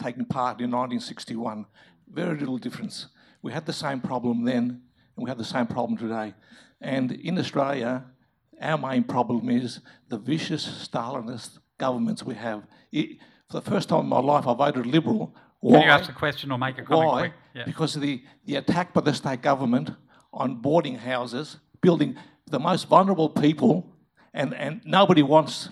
[0.00, 1.66] taking part in 1961.
[2.08, 3.08] Very little difference.
[3.42, 4.82] We had the same problem then,
[5.16, 6.34] and we have the same problem today.
[6.80, 8.04] And in Australia,
[8.60, 12.62] our main problem is the vicious Stalinist governments we have.
[12.92, 13.18] It,
[13.50, 15.34] for the first time in my life, I voted Liberal.
[15.60, 15.78] Why?
[15.78, 17.20] Can you ask a question or make a comment Why?
[17.20, 17.32] quick?
[17.58, 17.64] Yeah.
[17.64, 19.90] Because of the, the attack by the state government
[20.32, 23.84] on boarding houses, building the most vulnerable people,
[24.32, 25.68] and, and nobody wants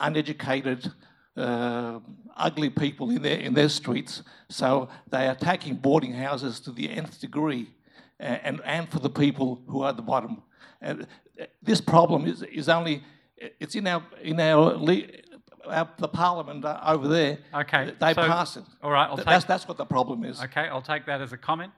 [0.00, 0.90] uneducated,
[1.36, 1.98] uh,
[2.36, 4.22] ugly people in their, in their streets.
[4.48, 7.68] So they're attacking boarding houses to the nth degree,
[8.18, 10.42] and, and for the people who are at the bottom.
[10.80, 11.06] And
[11.62, 13.02] this problem is, is only,
[13.36, 14.76] it's in our, in our,
[15.66, 17.38] our the parliament uh, over there.
[17.54, 17.92] Okay.
[17.98, 18.64] They so, pass it.
[18.82, 19.08] All right.
[19.08, 20.42] I'll take, that's, that's what the problem is.
[20.42, 21.72] Okay, I'll take that as a comment.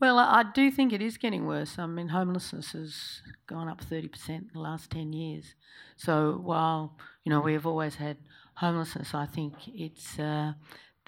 [0.00, 1.78] Well, I do think it is getting worse.
[1.78, 5.54] I mean, homelessness has gone up 30% in the last 10 years.
[5.96, 8.18] So while, you know, we have always had
[8.56, 10.52] homelessness, I think it's uh,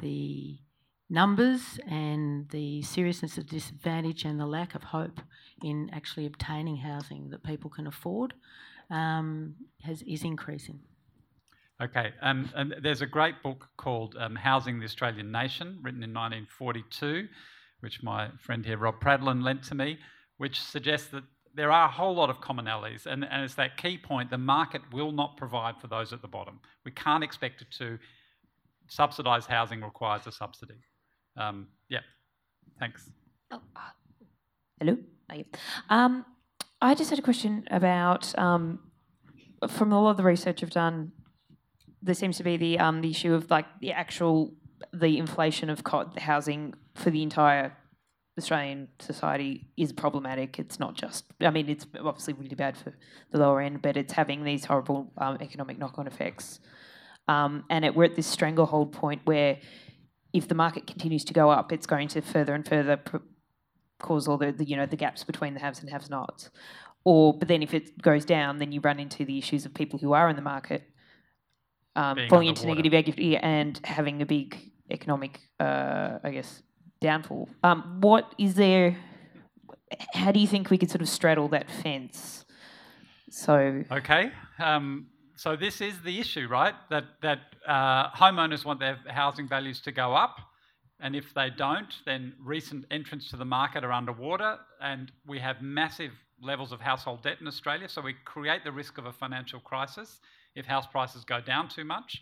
[0.01, 0.59] the
[1.09, 5.21] numbers and the seriousness of disadvantage and the lack of hope
[5.63, 8.35] in actually obtaining housing that people can afford
[8.91, 10.81] um, has, is increasing.
[11.83, 16.15] Okay, um, and there's a great book called um, Housing the Australian Nation, written in
[16.15, 17.29] 1942
[17.81, 19.99] which my friend here, Rob Pradlin, lent to me,
[20.39, 21.25] which suggests that
[21.55, 23.07] there are a whole lot of commonalities.
[23.07, 26.29] And, and it's that key point the market will not provide for those at the
[26.29, 26.61] bottom.
[26.85, 27.99] We can't expect it to.
[28.89, 30.81] Subsidised housing requires a subsidy.
[31.37, 32.01] Um, yeah,
[32.79, 33.11] thanks.
[33.51, 33.81] Oh, uh,
[34.81, 34.99] hello.
[35.89, 36.25] Um,
[36.81, 38.79] I just had a question about um,
[39.69, 41.13] from a lot of the research I've done.
[42.03, 44.55] There seems to be the um, the issue of like the actual
[44.93, 47.77] the inflation of co- housing for the entire
[48.39, 50.59] Australian society is problematic.
[50.59, 52.93] It's not just, I mean, it's obviously really bad for
[53.33, 56.61] the lower end, but it's having these horrible um, economic knock on effects.
[57.29, 59.59] Um, and it, we're at this stranglehold point where
[60.33, 63.17] if the market continues to go up, it's going to further and further pr-
[63.99, 66.51] cause all the, the, you know the gaps between the haves and have nots.
[67.05, 69.99] Or but then if it goes down, then you run into the issues of people
[69.99, 70.91] who are in the market
[71.97, 76.63] um, falling into negative equity and having a big economic, uh, I guess,
[77.01, 77.49] downfall.
[77.65, 78.97] Um, what is there?
[80.15, 82.45] How do you think we could sort of straddle that fence?
[83.31, 86.75] So okay, um, so this is the issue, right?
[86.91, 90.37] That that uh, homeowners want their housing values to go up,
[91.01, 95.63] and if they don't, then recent entrants to the market are underwater, and we have
[95.63, 97.89] massive levels of household debt in Australia.
[97.89, 100.21] So we create the risk of a financial crisis
[100.57, 102.21] if house prices go down too much.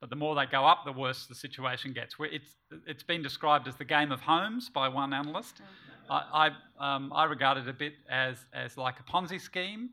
[0.00, 2.14] But the more they go up, the worse the situation gets.
[2.20, 2.56] It's,
[2.86, 5.60] it's been described as the game of homes by one analyst.
[6.08, 6.50] I,
[6.80, 9.90] I, um, I regard it a bit as, as like a Ponzi scheme.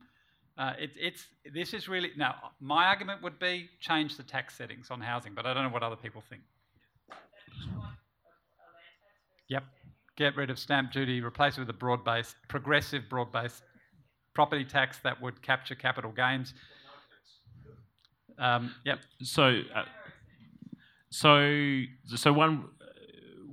[0.58, 4.90] Uh, it, it's, this is really, now, my argument would be change the tax settings
[4.90, 6.44] on housing, but I don't know what other people think.
[9.50, 9.64] Yep.
[10.18, 13.64] Get rid of stamp duty, replace it with a broad based, progressive broad based
[14.34, 16.54] property tax that would capture capital gains.
[18.38, 19.00] Um, yep.
[19.22, 19.84] So, uh,
[21.10, 21.84] so,
[22.16, 22.66] so one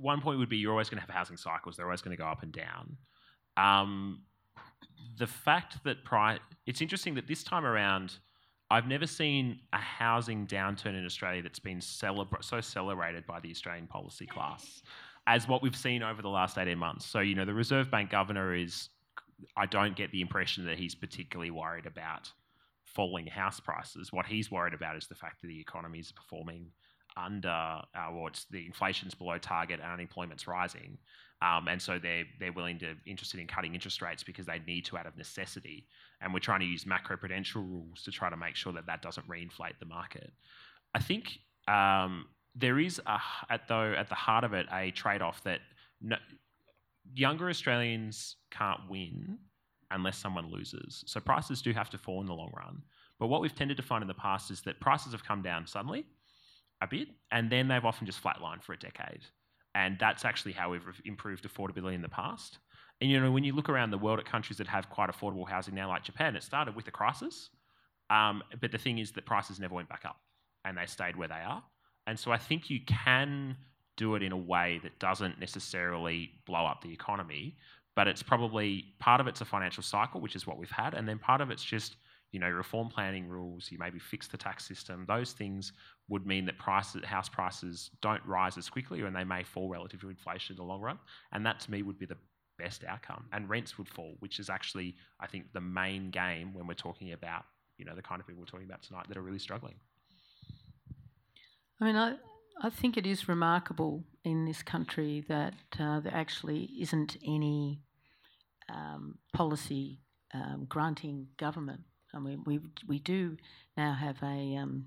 [0.03, 1.77] one point would be you're always going to have housing cycles.
[1.77, 2.97] They're always going to go up and down.
[3.55, 4.23] Um,
[5.17, 8.17] the fact that price, it's interesting that this time around,
[8.69, 13.49] I've never seen a housing downturn in Australia that's been celebra- so celebrated by the
[13.51, 14.81] Australian policy class
[15.25, 17.05] as what we've seen over the last 18 months.
[17.05, 18.89] So, you know, the Reserve Bank governor is,
[19.55, 22.29] I don't get the impression that he's particularly worried about
[22.93, 24.11] falling house prices.
[24.11, 26.67] What he's worried about is the fact that the economy is performing
[27.15, 30.97] under, uh, or it's the inflation's below target and unemployment's rising.
[31.41, 34.85] Um, and so they're they're willing to interested in cutting interest rates because they need
[34.85, 35.87] to out of necessity.
[36.21, 39.27] And we're trying to use macroprudential rules to try to make sure that that doesn't
[39.27, 40.31] reinflate the market.
[40.95, 43.19] I think um, there is a,
[43.49, 45.59] at though at the heart of it a trade-off that
[46.01, 46.15] no,
[47.13, 49.37] younger Australians can't win
[49.93, 51.03] unless someone loses.
[51.07, 52.81] So prices do have to fall in the long run.
[53.19, 55.67] But what we've tended to find in the past is that prices have come down
[55.67, 56.05] suddenly
[56.81, 59.21] a bit, and then they've often just flatlined for a decade.
[59.75, 62.59] And that's actually how we've improved affordability in the past.
[63.01, 65.47] And you know, when you look around the world at countries that have quite affordable
[65.47, 67.49] housing now, like Japan, it started with a crisis.
[68.09, 70.19] Um, but the thing is that prices never went back up,
[70.65, 71.63] and they stayed where they are.
[72.05, 73.55] And so I think you can
[73.95, 77.57] do it in a way that doesn't necessarily blow up the economy,
[77.95, 81.07] but it's probably part of it's a financial cycle, which is what we've had, and
[81.07, 81.95] then part of it's just
[82.31, 83.71] you know reform planning rules.
[83.71, 85.05] You maybe fix the tax system.
[85.07, 85.73] Those things
[86.09, 90.01] would mean that prices, house prices don't rise as quickly, and they may fall relative
[90.01, 90.99] to inflation in the long run.
[91.31, 92.17] And that to me would be the
[92.57, 93.25] best outcome.
[93.31, 97.13] And rents would fall, which is actually I think the main game when we're talking
[97.13, 97.43] about
[97.77, 99.75] you know the kind of people we're talking about tonight that are really struggling.
[101.79, 102.15] I mean, I,
[102.61, 107.81] I think it is remarkable in this country that uh, there actually isn't any
[108.69, 109.99] um, policy
[110.33, 111.81] um, granting government.
[112.13, 113.37] I mean, we we do
[113.75, 114.85] now have a um,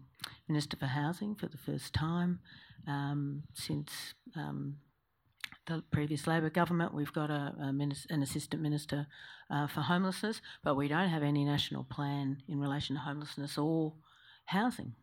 [0.48, 2.40] minister for housing for the first time
[2.86, 4.76] um, since um,
[5.66, 6.94] the previous Labor government.
[6.94, 9.06] We've got a, a minister, an assistant minister
[9.50, 13.94] uh, for homelessness, but we don't have any national plan in relation to homelessness or
[14.46, 14.94] housing.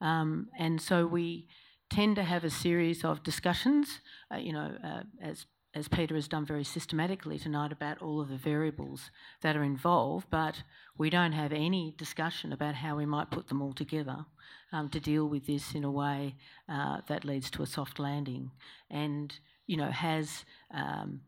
[0.00, 1.48] Um, and so we
[1.90, 4.00] tend to have a series of discussions,
[4.32, 8.30] uh, you know, uh, as as Peter has done very systematically tonight about all of
[8.30, 9.10] the variables
[9.42, 10.62] that are involved, but
[10.96, 14.24] we don't have any discussion about how we might put them all together
[14.72, 16.34] um, to deal with this in a way
[16.66, 18.50] uh, that leads to a soft landing.
[18.90, 21.20] And, you know, has um,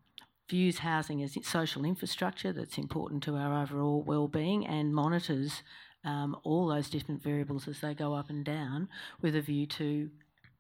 [0.49, 5.63] views housing as social infrastructure that's important to our overall well-being and monitors
[6.05, 8.89] um, all those different variables as they go up and down
[9.21, 10.09] with a view to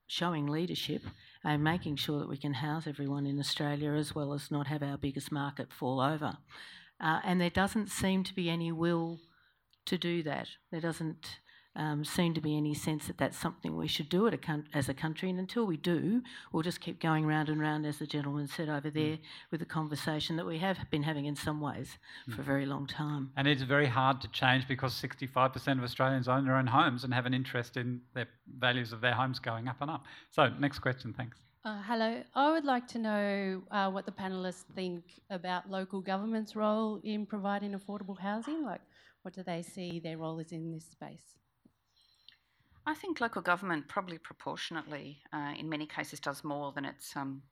[0.08, 1.02] showing leadership
[1.44, 4.82] and making sure that we can house everyone in Australia as well as not have
[4.82, 6.38] our biggest market fall over.
[7.00, 9.20] Uh, and there doesn't seem to be any will
[9.86, 10.48] to do that.
[10.72, 11.38] There doesn't
[11.76, 14.38] um, seem to be any sense that that's something we should do a
[14.74, 15.30] as a country.
[15.30, 18.68] And until we do, we'll just keep going round and round, as the gentleman said
[18.68, 19.20] over there, mm.
[19.50, 21.98] with the conversation that we have been having in some ways
[22.28, 22.34] mm.
[22.34, 23.30] for a very long time.
[23.36, 27.14] And it's very hard to change because 65% of Australians own their own homes and
[27.14, 28.26] have an interest in the
[28.58, 30.04] values of their homes going up and up.
[30.30, 31.38] So, next question, thanks.
[31.64, 32.22] Uh, hello.
[32.34, 37.26] I would like to know uh, what the panelists think about local government's role in
[37.26, 38.64] providing affordable housing.
[38.64, 38.80] Like,
[39.22, 41.36] what do they see their role is in this space?
[42.88, 47.42] I think local government probably proportionately, uh, in many cases, does more than its um,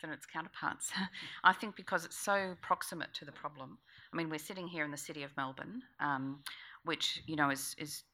[0.00, 0.90] than its counterparts.
[1.44, 3.76] I think because it's so proximate to the problem.
[4.10, 6.42] I mean, we're sitting here in the city of Melbourne, um,
[6.84, 8.04] which you know is is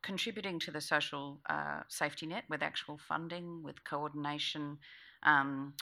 [0.00, 4.78] contributing to the social uh, safety net with actual funding, with coordination.
[5.24, 5.74] Um,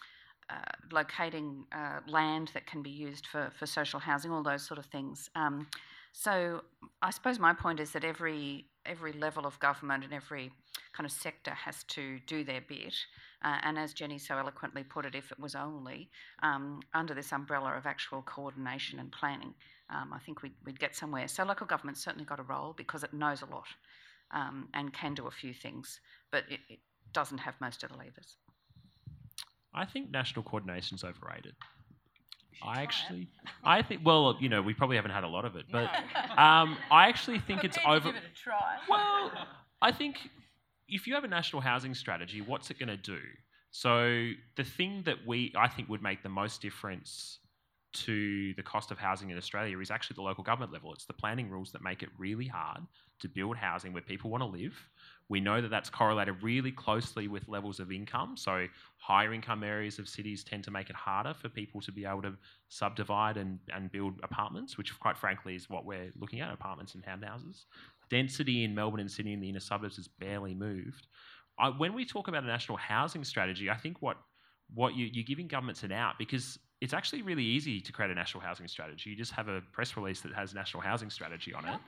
[0.51, 4.79] uh, locating uh, land that can be used for, for social housing, all those sort
[4.79, 5.31] of things.
[5.37, 5.69] Um,
[6.13, 6.63] so
[7.01, 10.51] I suppose my point is that every every level of government and every
[10.93, 12.95] kind of sector has to do their bit.
[13.43, 16.11] Uh, and as Jenny so eloquently put it, if it was only
[16.43, 19.55] um, under this umbrella of actual coordination and planning,
[19.89, 21.27] um, I think we'd, we'd, get somewhere.
[21.29, 23.67] So local government's certainly got a role because it knows a lot
[24.33, 26.79] um, and can do a few things, but it, it
[27.13, 28.37] doesn't have most of the levers.
[29.73, 31.55] I think national coordination is overrated.
[32.63, 33.29] I actually,
[33.65, 34.03] I think.
[34.05, 35.91] Well, you know, we probably haven't had a lot of it, but
[36.39, 38.11] um, I actually think it's over.
[38.11, 38.15] it.
[38.89, 39.33] Well,
[39.83, 40.19] I think
[40.89, 43.19] if you have a national housing strategy, what's it going to do?
[43.71, 47.40] So the thing that we, I think, would make the most difference
[47.93, 50.93] to the cost of housing in Australia is actually the local government level.
[50.93, 52.81] It's the planning rules that make it really hard
[53.21, 54.75] to build housing where people want to live.
[55.29, 58.37] We know that that's correlated really closely with levels of income.
[58.37, 58.67] So,
[58.99, 62.23] higher income areas of cities tend to make it harder for people to be able
[62.23, 62.35] to
[62.69, 67.05] subdivide and, and build apartments, which, quite frankly, is what we're looking at apartments and
[67.05, 67.65] townhouses.
[68.11, 71.07] Density in Melbourne and Sydney in the inner suburbs has barely moved.
[71.59, 74.17] I, when we talk about a national housing strategy, I think what
[74.75, 78.15] what you, you're giving governments an out because it's actually really easy to create a
[78.15, 79.11] national housing strategy.
[79.11, 81.79] You just have a press release that has national housing strategy on it.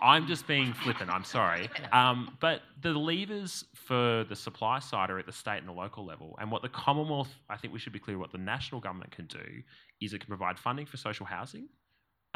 [0.00, 1.68] I'm just being flippant, I'm sorry.
[1.92, 6.04] Um, but the levers for the supply side are at the state and the local
[6.04, 6.36] level.
[6.40, 9.26] And what the Commonwealth, I think we should be clear what the national government can
[9.26, 9.62] do
[10.00, 11.68] is it can provide funding for social housing.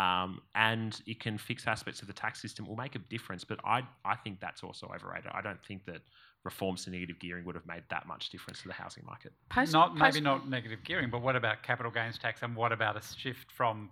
[0.00, 2.66] Um, and it can fix aspects of the tax system.
[2.66, 5.30] Will make a difference, but I I think that's also overrated.
[5.34, 6.00] I don't think that
[6.42, 9.32] reforms to negative gearing would have made that much difference to the housing market.
[9.50, 12.72] Post, not post maybe not negative gearing, but what about capital gains tax and what
[12.72, 13.90] about a shift from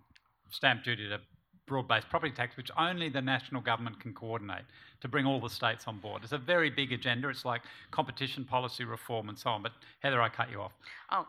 [0.50, 1.20] stamp duty to
[1.66, 4.64] broad-based property tax, which only the national government can coordinate
[5.02, 6.22] to bring all the states on board.
[6.24, 7.28] It's a very big agenda.
[7.28, 9.62] It's like competition policy reform and so on.
[9.62, 10.72] But Heather, I cut you off.
[11.12, 11.26] Oh,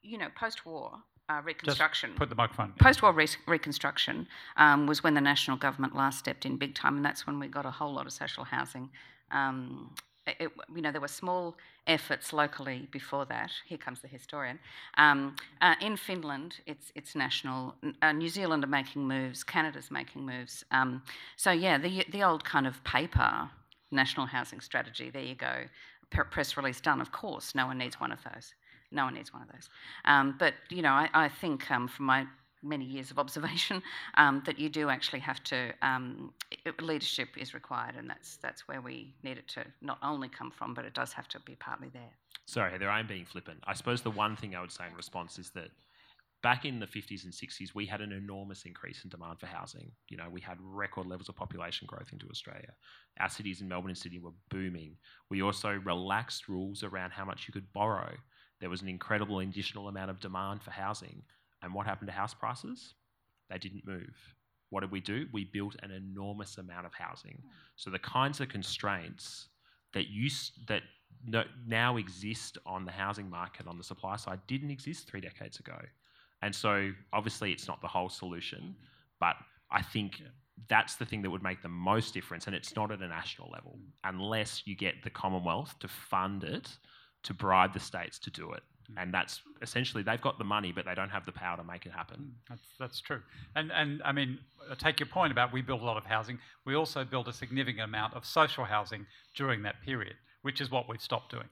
[0.00, 0.92] you know, post-war,
[1.28, 2.10] uh, reconstruction.
[2.10, 2.72] Just put the microphone.
[2.78, 7.04] Post-war re- reconstruction um, was when the national government last stepped in big time, and
[7.04, 8.90] that's when we got a whole lot of social housing.
[9.30, 9.90] Um,
[10.26, 11.56] it, you know, there were small
[11.86, 13.50] efforts locally before that.
[13.66, 14.58] Here comes the historian.
[14.96, 17.74] Um, uh, in Finland, it's it's national.
[18.00, 19.42] Uh, New Zealand are making moves.
[19.42, 20.64] Canada's making moves.
[20.70, 21.02] Um,
[21.36, 23.50] so yeah, the the old kind of paper
[23.90, 25.10] national housing strategy.
[25.10, 25.64] There you go.
[26.10, 27.00] Press release done.
[27.00, 28.54] Of course, no one needs one of those.
[28.92, 29.68] No one needs one of those.
[30.04, 32.26] Um, but you know, I, I think um, from my
[32.62, 33.82] many years of observation
[34.16, 36.32] um, that you do actually have to um,
[36.80, 40.74] leadership is required, and that's that's where we need it to not only come from,
[40.74, 42.12] but it does have to be partly there.
[42.46, 43.58] Sorry, Heather, I'm being flippant.
[43.66, 45.70] I suppose the one thing I would say in response is that
[46.42, 49.92] back in the 50s and 60s, we had an enormous increase in demand for housing.
[50.08, 52.72] You know, we had record levels of population growth into Australia.
[53.20, 54.96] Our cities in Melbourne and Sydney were booming.
[55.30, 58.12] We also relaxed rules around how much you could borrow.
[58.62, 61.20] There was an incredible additional amount of demand for housing.
[61.62, 62.94] And what happened to house prices?
[63.50, 64.14] They didn't move.
[64.70, 65.26] What did we do?
[65.32, 67.42] We built an enormous amount of housing.
[67.74, 69.48] So the kinds of constraints
[69.94, 70.82] that used that
[71.66, 75.78] now exist on the housing market on the supply side didn't exist three decades ago.
[76.40, 78.76] And so obviously it's not the whole solution,
[79.18, 79.34] but
[79.72, 80.26] I think yeah.
[80.68, 82.46] that's the thing that would make the most difference.
[82.46, 86.78] And it's not at a national level unless you get the Commonwealth to fund it
[87.24, 88.62] to bribe the states to do it.
[88.90, 89.02] Mm.
[89.02, 91.86] And that's essentially they've got the money, but they don't have the power to make
[91.86, 92.16] it happen.
[92.20, 93.20] Mm, that's, that's true.
[93.54, 94.38] And, and I mean,
[94.70, 96.38] I take your point about we build a lot of housing.
[96.64, 99.06] We also built a significant amount of social housing
[99.36, 101.48] during that period, which is what we've stopped doing.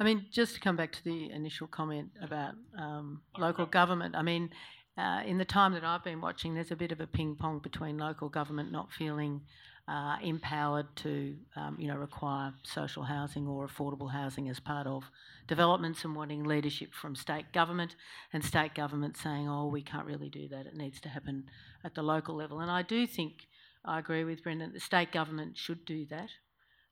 [0.00, 4.22] I mean, just to come back to the initial comment about um, local government, I
[4.22, 4.50] mean,
[4.98, 7.60] uh, in the time that I've been watching, there's a bit of a ping pong
[7.60, 9.42] between local government not feeling
[9.86, 15.04] uh, empowered to, um, you know, require social housing or affordable housing as part of
[15.46, 17.94] developments and wanting leadership from state government,
[18.32, 20.66] and state government saying, "Oh, we can't really do that.
[20.66, 21.50] It needs to happen
[21.84, 23.46] at the local level." And I do think
[23.84, 24.72] I agree with Brendan.
[24.72, 26.30] The state government should do that.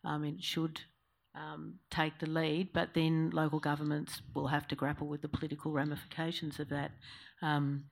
[0.04, 0.82] I mean, should
[1.34, 5.72] um, take the lead, but then local governments will have to grapple with the political
[5.72, 6.90] ramifications of that
[7.40, 7.84] um,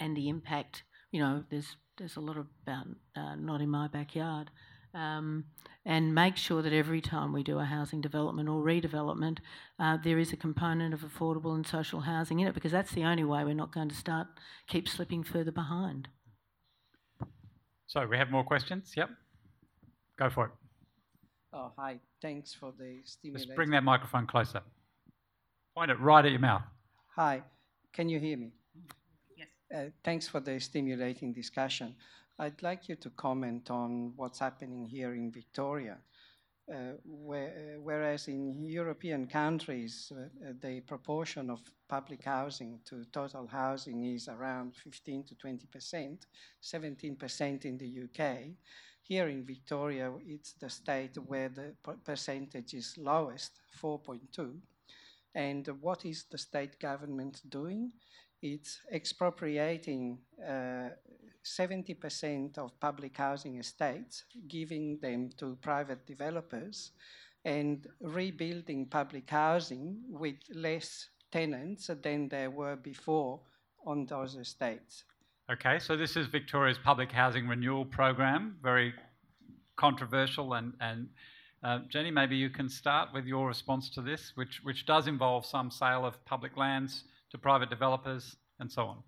[0.00, 0.82] and the impact.
[1.12, 2.86] You know, there's there's a lot about
[3.16, 4.50] uh, not in my backyard
[4.94, 5.44] Um,
[5.84, 9.38] and make sure that every time we do a housing development or redevelopment,
[9.78, 13.04] uh, there is a component of affordable and social housing in it because that's the
[13.04, 14.28] only way we're not going to start
[14.68, 16.08] keep slipping further behind.
[17.86, 18.94] So we have more questions.
[18.96, 19.10] Yep,
[20.18, 20.52] go for it.
[21.52, 22.00] Oh, hi.
[22.22, 23.48] Thanks for the stimulation.
[23.48, 24.62] Just bring that microphone closer.
[25.76, 26.62] Point it right at your mouth.
[27.16, 27.42] Hi.
[27.92, 28.52] Can you hear me?
[29.74, 31.96] Uh, thanks for the stimulating discussion.
[32.38, 35.96] I'd like you to comment on what's happening here in Victoria.
[36.72, 43.46] Uh, where, uh, whereas in European countries, uh, the proportion of public housing to total
[43.46, 46.26] housing is around 15 to 20 percent,
[46.60, 48.54] 17 percent in the UK.
[49.02, 54.56] Here in Victoria, it's the state where the percentage is lowest, 4.2.
[55.34, 57.92] And what is the state government doing?
[58.44, 66.90] It's expropriating 70% uh, of public housing estates, giving them to private developers,
[67.46, 73.40] and rebuilding public housing with less tenants than there were before
[73.86, 75.04] on those estates.
[75.50, 78.92] Okay, so this is Victoria's public housing renewal program, very
[79.76, 80.52] controversial.
[80.52, 81.08] And, and
[81.62, 85.46] uh, Jenny, maybe you can start with your response to this, which, which does involve
[85.46, 89.02] some sale of public lands to private developers and so on.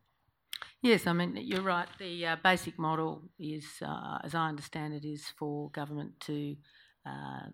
[0.82, 1.88] Yes, I mean, you're right.
[1.98, 6.56] The uh, basic model is, uh, as I understand it, is for government to
[7.06, 7.46] uh,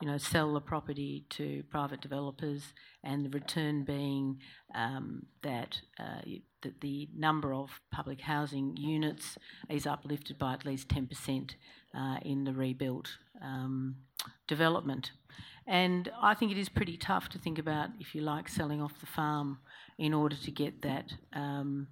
[0.00, 2.72] you know, sell the property to private developers,
[3.04, 4.38] and the return being
[4.74, 6.22] um, that, uh,
[6.62, 9.36] that the number of public housing units
[9.68, 11.54] is uplifted by at least 10%
[11.94, 13.96] uh, in the rebuilt um,
[14.48, 15.12] development.
[15.66, 18.98] And I think it is pretty tough to think about, if you like, selling off
[19.00, 19.58] the farm
[20.00, 21.86] in order to get that um,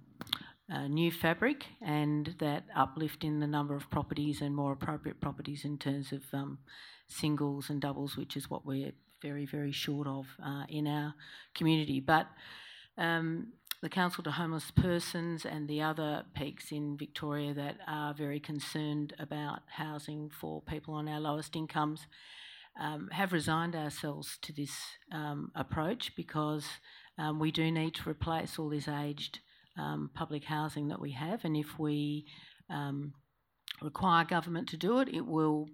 [0.73, 5.63] uh, new fabric and that uplift in the number of properties and more appropriate properties
[5.63, 6.57] in terms of um,
[7.07, 8.91] singles and doubles, which is what we're
[9.21, 11.13] very, very short of uh, in our
[11.53, 11.99] community.
[11.99, 12.27] But
[12.97, 13.53] um,
[13.83, 19.13] the Council to Homeless Persons and the other peaks in Victoria that are very concerned
[19.19, 22.07] about housing for people on our lowest incomes
[22.79, 24.71] um, have resigned ourselves to this
[25.11, 26.65] um, approach because
[27.19, 29.39] um, we do need to replace all this aged
[29.77, 32.25] um, public housing that we have, and if we
[32.69, 33.13] um,
[33.81, 35.67] require government to do it, it will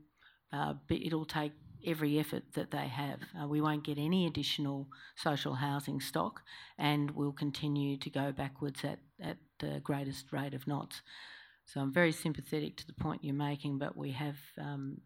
[0.52, 1.54] uh, be, it'll take
[1.86, 3.20] every effort that they have.
[3.40, 6.42] Uh, we won't get any additional social housing stock,
[6.78, 11.02] and we'll continue to go backwards at, at the greatest rate of knots.
[11.66, 14.98] So I'm very sympathetic to the point you're making, but we have, um,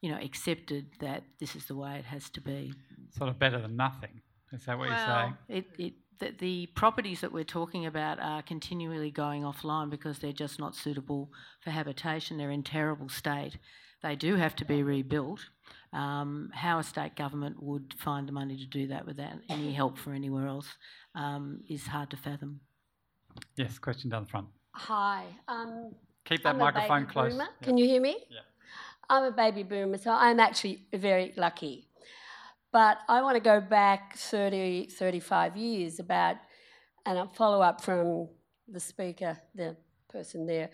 [0.00, 2.72] you know, accepted that this is the way it has to be.
[3.16, 4.20] Sort of better than nothing.
[4.56, 5.36] Is that what well, you're saying?
[5.48, 10.32] It, it, the, the properties that we're talking about are continually going offline because they're
[10.32, 11.30] just not suitable
[11.60, 12.38] for habitation.
[12.38, 13.58] They're in terrible state.
[14.02, 15.40] They do have to be rebuilt.
[15.92, 19.98] Um, how a state government would find the money to do that without any help
[19.98, 20.68] from anywhere else
[21.14, 22.60] um, is hard to fathom.
[23.56, 24.46] Yes, question down the front.
[24.72, 25.24] Hi.
[25.48, 25.92] Um,
[26.24, 27.34] Keep that I'm microphone close.
[27.34, 27.46] Yeah.
[27.62, 28.16] Can you hear me?
[28.30, 28.40] Yeah.
[29.08, 31.85] I'm a baby boomer, so I'm actually very lucky.
[32.72, 36.36] But I want to go back 30, 35 years about,
[37.04, 38.28] and a follow up from
[38.68, 39.76] the speaker, the
[40.10, 40.70] person there,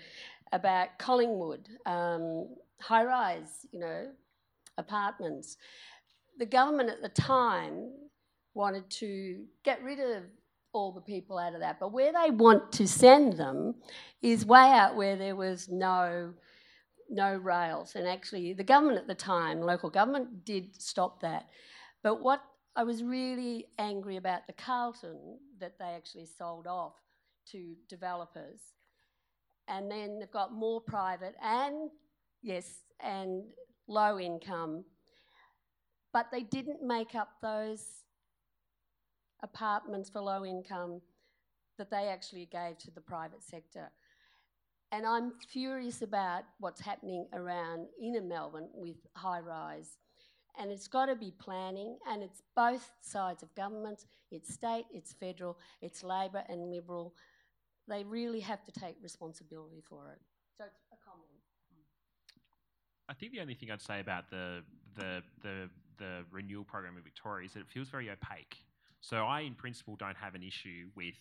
[0.52, 2.48] about Collingwood, um,
[2.80, 4.08] high rise, you know,
[4.78, 5.56] apartments.
[6.38, 7.92] The government at the time
[8.54, 10.24] wanted to get rid of
[10.72, 13.74] all the people out of that, but where they want to send them
[14.22, 16.32] is way out where there was no
[17.10, 17.94] no rails.
[17.94, 21.46] And actually, the government at the time, local government, did stop that.
[22.02, 22.42] But what
[22.74, 26.94] I was really angry about the Carlton that they actually sold off
[27.50, 28.60] to developers.
[29.68, 31.90] And then they've got more private and,
[32.42, 33.44] yes, and
[33.86, 34.84] low income.
[36.12, 37.84] But they didn't make up those
[39.42, 41.00] apartments for low income
[41.78, 43.90] that they actually gave to the private sector.
[44.92, 49.96] And I'm furious about what's happening around inner Melbourne with high rise.
[50.58, 55.12] And it's got to be planning, and it's both sides of government it's state, it's
[55.12, 57.14] federal, it's Labor and Liberal.
[57.86, 60.20] They really have to take responsibility for it.
[60.56, 61.28] So it's a comment.
[63.08, 64.62] I think the only thing I'd say about the
[64.96, 65.68] the the
[65.98, 68.56] the renewal program in Victoria is that it feels very opaque.
[69.00, 71.14] So I, in principle, don't have an issue with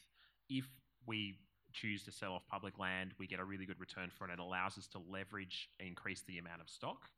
[0.49, 0.65] if
[1.05, 1.39] we
[1.73, 4.39] choose to sell off public land, we get a really good return for it, and
[4.39, 7.09] it allows us to leverage and increase the amount of stock.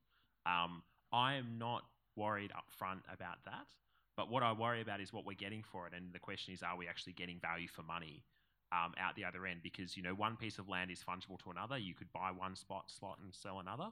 [0.45, 1.84] Um, I am not
[2.15, 3.68] worried up front about that,
[4.15, 6.61] but what I worry about is what we're getting for it, and the question is,
[6.61, 8.23] are we actually getting value for money?
[8.72, 11.52] Um, out the other end because you know one piece of land is fungible to
[11.52, 11.77] another.
[11.77, 13.90] You could buy one spot slot and sell another,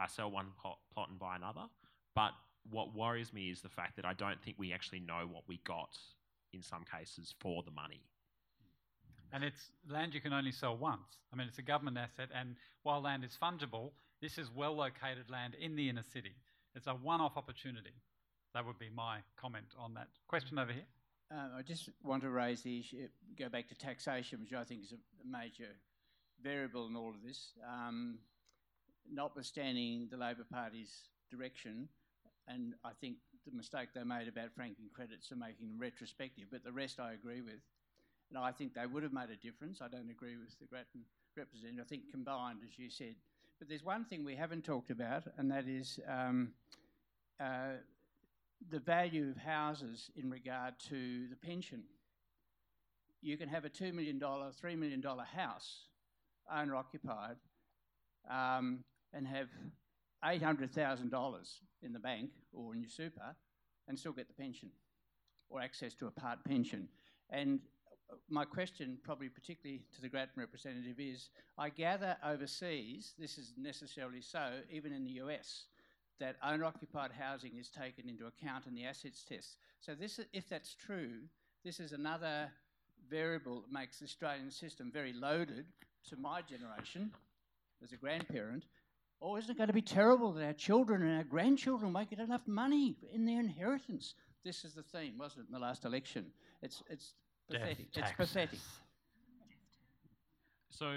[0.00, 1.66] uh, sell one plot, plot and buy another.
[2.14, 2.32] But
[2.70, 5.60] what worries me is the fact that I don't think we actually know what we
[5.64, 5.98] got
[6.52, 8.00] in some cases for the money.
[9.32, 11.18] And it's land you can only sell once.
[11.32, 15.30] I mean, it's a government asset, and while land is fungible, this is well located
[15.30, 16.34] land in the inner city.
[16.74, 17.92] It's a one off opportunity.
[18.54, 20.08] That would be my comment on that.
[20.28, 20.86] Question over here.
[21.30, 23.08] Uh, I just want to raise the issue,
[23.38, 24.96] go back to taxation, which I think is a
[25.26, 25.70] major
[26.42, 27.52] variable in all of this.
[27.66, 28.18] Um,
[29.10, 31.88] notwithstanding the Labor Party's direction,
[32.48, 33.16] and I think
[33.46, 37.14] the mistake they made about franking credits and making them retrospective, but the rest I
[37.14, 37.60] agree with.
[38.28, 39.80] And I think they would have made a difference.
[39.80, 41.04] I don't agree with the Grattan
[41.36, 41.84] representative.
[41.84, 43.16] I think combined, as you said.
[43.62, 46.48] But there's one thing we haven't talked about, and that is um,
[47.38, 47.74] uh,
[48.72, 51.84] the value of houses in regard to the pension.
[53.20, 55.84] You can have a $2 million, $3 million house,
[56.52, 57.36] owner occupied,
[58.28, 58.80] um,
[59.12, 59.46] and have
[60.24, 63.36] $800,000 in the bank or in your super
[63.86, 64.70] and still get the pension
[65.48, 66.88] or access to a part pension.
[67.30, 67.60] And
[68.28, 74.20] my question, probably particularly to the Grattan representative, is I gather overseas, this is necessarily
[74.20, 75.64] so, even in the US,
[76.20, 79.56] that owner occupied housing is taken into account in the assets test.
[79.80, 81.20] So, this, if that's true,
[81.64, 82.50] this is another
[83.08, 85.66] variable that makes the Australian system very loaded
[86.08, 87.10] to my generation
[87.82, 88.64] as a grandparent.
[89.20, 92.18] Or isn't it going to be terrible that our children and our grandchildren won't get
[92.18, 94.14] enough money in their inheritance?
[94.44, 96.26] This is the theme, wasn't it, in the last election?
[96.60, 97.14] It's, it's
[97.52, 97.86] pathetic.
[97.94, 98.58] It's pathetic.
[100.68, 100.92] So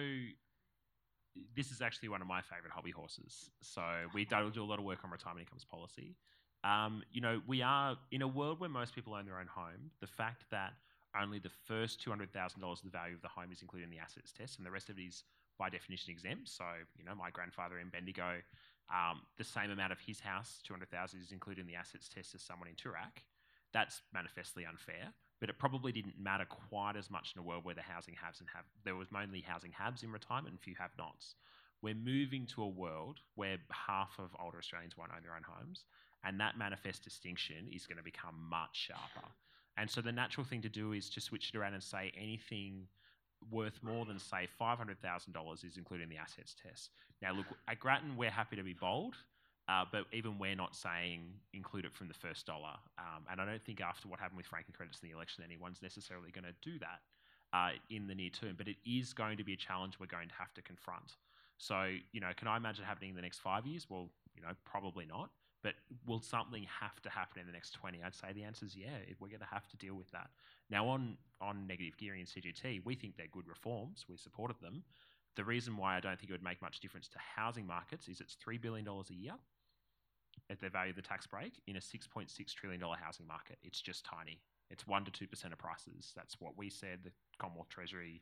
[1.55, 3.49] this is actually one of my favourite hobby horses.
[3.61, 3.81] So
[4.13, 6.15] we do, do a lot of work on retirement incomes policy.
[6.63, 9.91] Um, you know, we are in a world where most people own their own home.
[9.99, 10.73] The fact that
[11.21, 13.85] only the first two hundred thousand dollars of the value of the home is included
[13.85, 15.23] in the assets test, and the rest of it is
[15.59, 16.49] by definition exempt.
[16.49, 16.65] So,
[16.97, 18.41] you know, my grandfather in Bendigo,
[18.89, 22.09] um, the same amount of his house, two hundred thousand, is included in the assets
[22.09, 23.23] test as someone in Toorak.
[23.71, 27.75] That's manifestly unfair but it probably didn't matter quite as much in a world where
[27.75, 30.91] the housing haves and have there was mainly housing haves in retirement and few have
[30.97, 31.35] nots.
[31.81, 35.85] We're moving to a world where half of older Australians won't own their own homes,
[36.23, 39.27] and that manifest distinction is going to become much sharper.
[39.77, 42.87] And so the natural thing to do is to switch it around and say anything
[43.51, 46.91] worth more than say five hundred thousand dollars is included in the assets test.
[47.21, 49.15] Now, look, at Grattan, we're happy to be bold.
[49.67, 51.21] Uh, but even we're not saying
[51.53, 52.75] include it from the first dollar.
[52.99, 55.81] Um, and I don't think after what happened with franking credits in the election, anyone's
[55.81, 57.01] necessarily going to do that
[57.51, 58.53] uh, in the near term.
[58.57, 61.17] But it is going to be a challenge we're going to have to confront.
[61.57, 63.87] So, you know, can I imagine happening in the next five years?
[63.89, 65.29] Well, you know, probably not.
[65.63, 65.73] But
[66.05, 68.03] will something have to happen in the next 20?
[68.05, 70.29] I'd say the answer is yeah, we're going to have to deal with that.
[70.69, 74.05] Now, on, on negative gearing and CGT, we think they're good reforms.
[74.07, 74.83] We supported them.
[75.35, 78.21] The reason why I don't think it would make much difference to housing markets is
[78.21, 79.33] it's $3 billion a year
[80.49, 83.57] at the value of the tax break in a $6.6 trillion housing market.
[83.63, 84.39] It's just tiny.
[84.69, 86.11] It's 1% to 2% of prices.
[86.15, 88.21] That's what we said, the Commonwealth Treasury,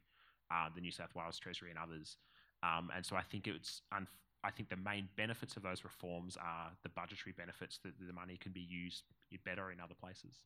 [0.52, 2.18] uh, the New South Wales Treasury, and others.
[2.64, 3.82] Um, and so I think it's
[4.46, 8.38] I think the main benefits of those reforms are the budgetary benefits that the money
[8.38, 9.04] can be used
[9.46, 10.44] better in other places.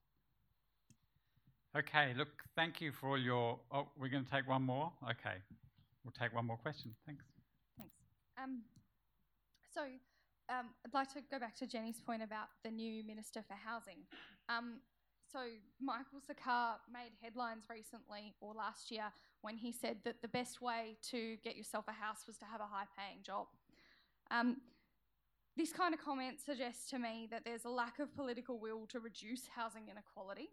[1.77, 3.59] Okay, look, thank you for all your.
[3.71, 4.91] Oh, we're going to take one more.
[5.03, 5.37] Okay,
[6.03, 6.95] we'll take one more question.
[7.05, 7.25] Thanks.
[7.77, 7.93] Thanks.
[8.41, 8.61] Um,
[9.73, 9.81] so
[10.49, 13.99] um, I'd like to go back to Jenny's point about the new Minister for Housing.
[14.49, 14.79] Um,
[15.31, 15.39] so,
[15.81, 19.11] Michael Sukkar made headlines recently or last year
[19.41, 22.61] when he said that the best way to get yourself a house was to have
[22.61, 23.47] a high paying job.
[24.31, 24.57] Um,
[25.57, 28.99] this kind of comment suggests to me that there's a lack of political will to
[28.99, 30.49] reduce housing inequality.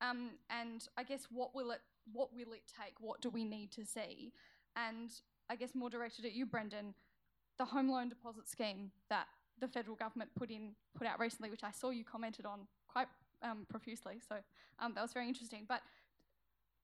[0.00, 1.80] Um, and I guess what will it
[2.12, 2.94] what will it take?
[3.00, 4.32] What do we need to see?
[4.76, 5.10] And
[5.50, 6.94] I guess more directed at you, Brendan,
[7.58, 9.26] the home loan deposit scheme that
[9.60, 13.08] the federal government put in put out recently, which I saw you commented on quite
[13.42, 14.20] um, profusely.
[14.26, 14.36] So
[14.78, 15.64] um, that was very interesting.
[15.68, 15.82] But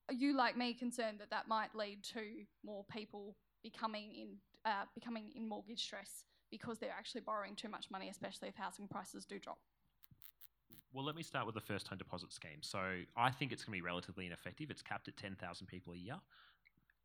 [0.08, 2.22] are you, like me, concerned that that might lead to
[2.64, 4.28] more people becoming in
[4.64, 8.88] uh, becoming in mortgage stress because they're actually borrowing too much money, especially if housing
[8.88, 9.58] prices do drop?
[10.92, 12.62] Well, let me start with the first home deposit scheme.
[12.62, 12.80] So
[13.16, 14.70] I think it's going to be relatively ineffective.
[14.70, 16.16] It's capped at 10,000 people a year.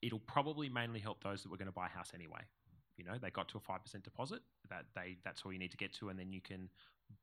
[0.01, 2.41] It'll probably mainly help those that were going to buy a house anyway
[2.97, 5.71] you know they got to a five percent deposit that they that's all you need
[5.71, 6.69] to get to, and then you can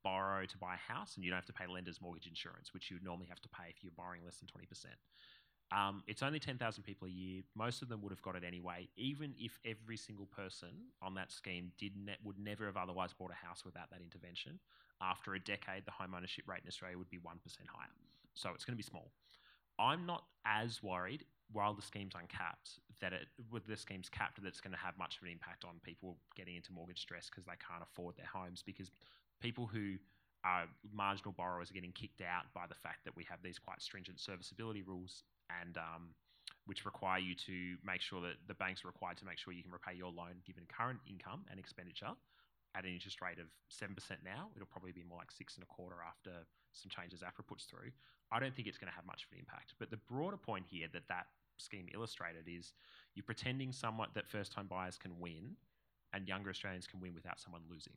[0.03, 2.89] borrow to buy a house, and you don't have to pay lender's mortgage insurance, which
[2.89, 4.95] you would normally have to pay if you're borrowing less than twenty percent.
[5.71, 7.41] Um, it's only 10,000 people a year.
[7.55, 10.69] Most of them would have got it anyway, even if every single person
[11.01, 14.59] on that scheme did ne- would never have otherwise bought a house without that intervention.
[15.01, 17.21] After a decade, the home ownership rate in Australia would be 1%
[17.67, 17.89] higher.
[18.35, 19.11] So it's going to be small.
[19.79, 24.47] I'm not as worried while the scheme's uncapped, that it with the scheme's capped, that
[24.47, 27.45] it's going to have much of an impact on people getting into mortgage stress because
[27.45, 28.91] they can't afford their homes because
[29.41, 29.95] people who
[30.43, 33.81] are marginal borrowers are getting kicked out by the fact that we have these quite
[33.81, 35.23] stringent serviceability rules
[35.61, 36.11] and um,
[36.65, 39.63] which require you to make sure that the banks are required to make sure you
[39.63, 42.11] can repay your loan given current income and expenditure
[42.75, 43.93] at an interest rate of 7%
[44.25, 44.49] now.
[44.55, 46.31] It'll probably be more like six and a quarter after
[46.73, 47.93] some changes APRA puts through.
[48.31, 49.75] I don't think it's going to have much of an impact.
[49.77, 51.27] But the broader point here that that
[51.57, 52.73] scheme illustrated is
[53.15, 55.55] you're pretending somewhat that first time buyers can win
[56.13, 57.93] and younger Australians can win without someone losing.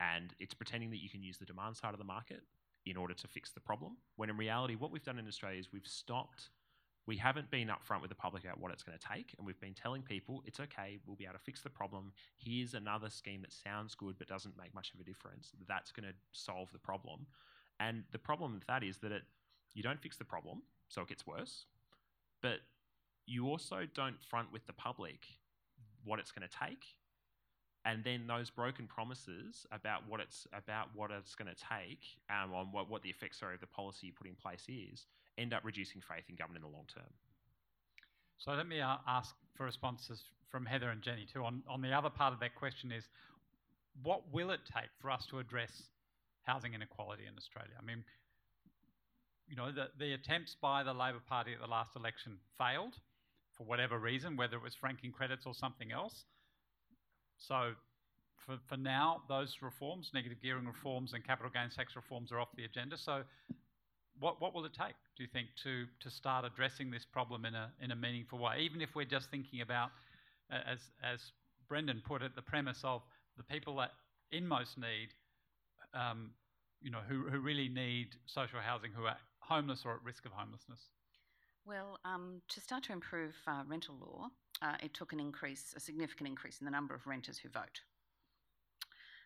[0.00, 2.42] And it's pretending that you can use the demand side of the market
[2.86, 5.72] in order to fix the problem, when in reality, what we've done in Australia is
[5.72, 6.48] we've stopped
[7.06, 9.58] we haven't been upfront with the public about what it's going to take, and we've
[9.58, 12.12] been telling people it's okay, we'll be able to fix the problem.
[12.36, 15.50] Here's another scheme that sounds good but doesn't make much of a difference.
[15.66, 17.26] That's going to solve the problem.
[17.80, 19.22] And the problem with that is that it,
[19.74, 21.66] you don't fix the problem, so it gets worse,
[22.42, 22.58] but
[23.26, 25.20] you also don't front with the public
[26.04, 26.84] what it's going to take.
[27.84, 32.52] And then those broken promises about what it's about what it's going to take, um,
[32.52, 35.06] on what, what the effects are of the policy you put in place is,
[35.38, 37.08] end up reducing faith in government in the long term.
[38.36, 41.42] So let me uh, ask for responses from Heather and Jenny too.
[41.44, 43.04] On, on the other part of that question is,
[44.02, 45.82] what will it take for us to address
[46.42, 47.72] housing inequality in Australia?
[47.80, 48.04] I mean,
[49.48, 52.94] you know, the, the attempts by the Labor Party at the last election failed
[53.56, 56.24] for whatever reason, whether it was franking credits or something else.
[57.38, 57.72] So
[58.46, 62.48] for, for now, those reforms, negative gearing reforms and capital gains tax reforms are off
[62.56, 62.96] the agenda.
[62.96, 63.22] So
[64.18, 67.54] what, what will it take, do you think, to, to start addressing this problem in
[67.54, 68.60] a, in a meaningful way?
[68.60, 69.90] Even if we're just thinking about,
[70.50, 71.20] as, as
[71.68, 73.02] Brendan put it, the premise of
[73.36, 73.90] the people that
[74.32, 75.08] in most need,
[75.94, 76.30] um,
[76.82, 80.32] you know, who, who really need social housing, who are homeless or at risk of
[80.32, 80.80] homelessness?
[81.64, 84.28] Well, um, to start to improve uh, rental law,
[84.62, 87.80] uh, it took an increase, a significant increase in the number of renters who vote.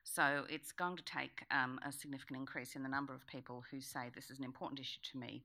[0.04, 3.80] So it's going to take um, a significant increase in the number of people who
[3.80, 5.42] say this is an important issue to me.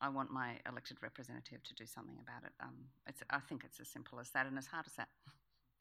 [0.00, 2.52] I want my elected representative to do something about it.
[2.60, 2.74] Um,
[3.30, 5.08] I think it's as simple as that and as hard as that.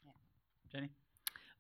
[0.06, 0.12] Yeah.
[0.72, 0.90] Jenny?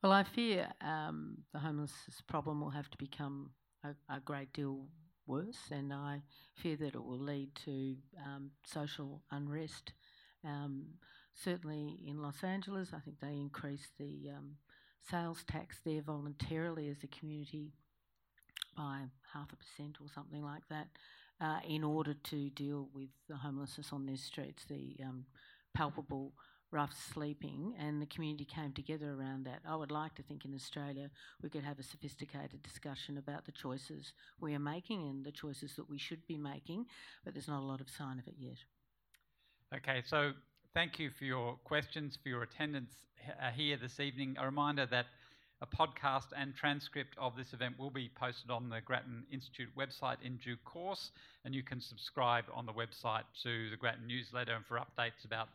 [0.04, 3.50] Well, I fear um, the homelessness problem will have to become
[3.84, 4.86] a, a, great deal
[5.28, 6.22] worse, and I
[6.56, 7.96] fear that it will lead to
[8.26, 9.94] um, social unrest.
[10.44, 10.86] Um,
[11.34, 14.56] certainly in Los Angeles, I think they increased the um,
[15.10, 17.74] sales tax there voluntarily as a community
[18.76, 19.02] by
[19.34, 20.88] half a percent or something like that
[21.42, 25.26] uh, in order to deal with the homelessness on their streets, the um,
[25.74, 26.34] palpable
[26.72, 29.62] rough sleeping, and the community came together around that.
[29.68, 31.10] I would like to think in Australia
[31.42, 35.76] we could have a sophisticated discussion about the choices we are making and the choices
[35.76, 36.86] that we should be making,
[37.24, 38.58] but there's not a lot of sign of it yet.
[39.76, 40.32] Okay, so
[40.74, 42.92] thank you for your questions, for your attendance
[43.42, 44.36] uh, here this evening.
[44.40, 45.06] A reminder that
[45.62, 50.18] a podcast and transcript of this event will be posted on the Grattan Institute website
[50.24, 51.12] in due course,
[51.46, 55.50] and you can subscribe on the website to the Grattan newsletter and for updates about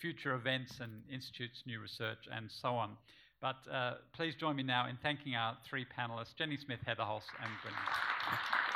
[0.00, 2.96] future events and Institute's new research and so on.
[3.40, 7.28] But uh, please join me now in thanking our three panellists, Jenny Smith, Heather Holst
[7.42, 8.75] and.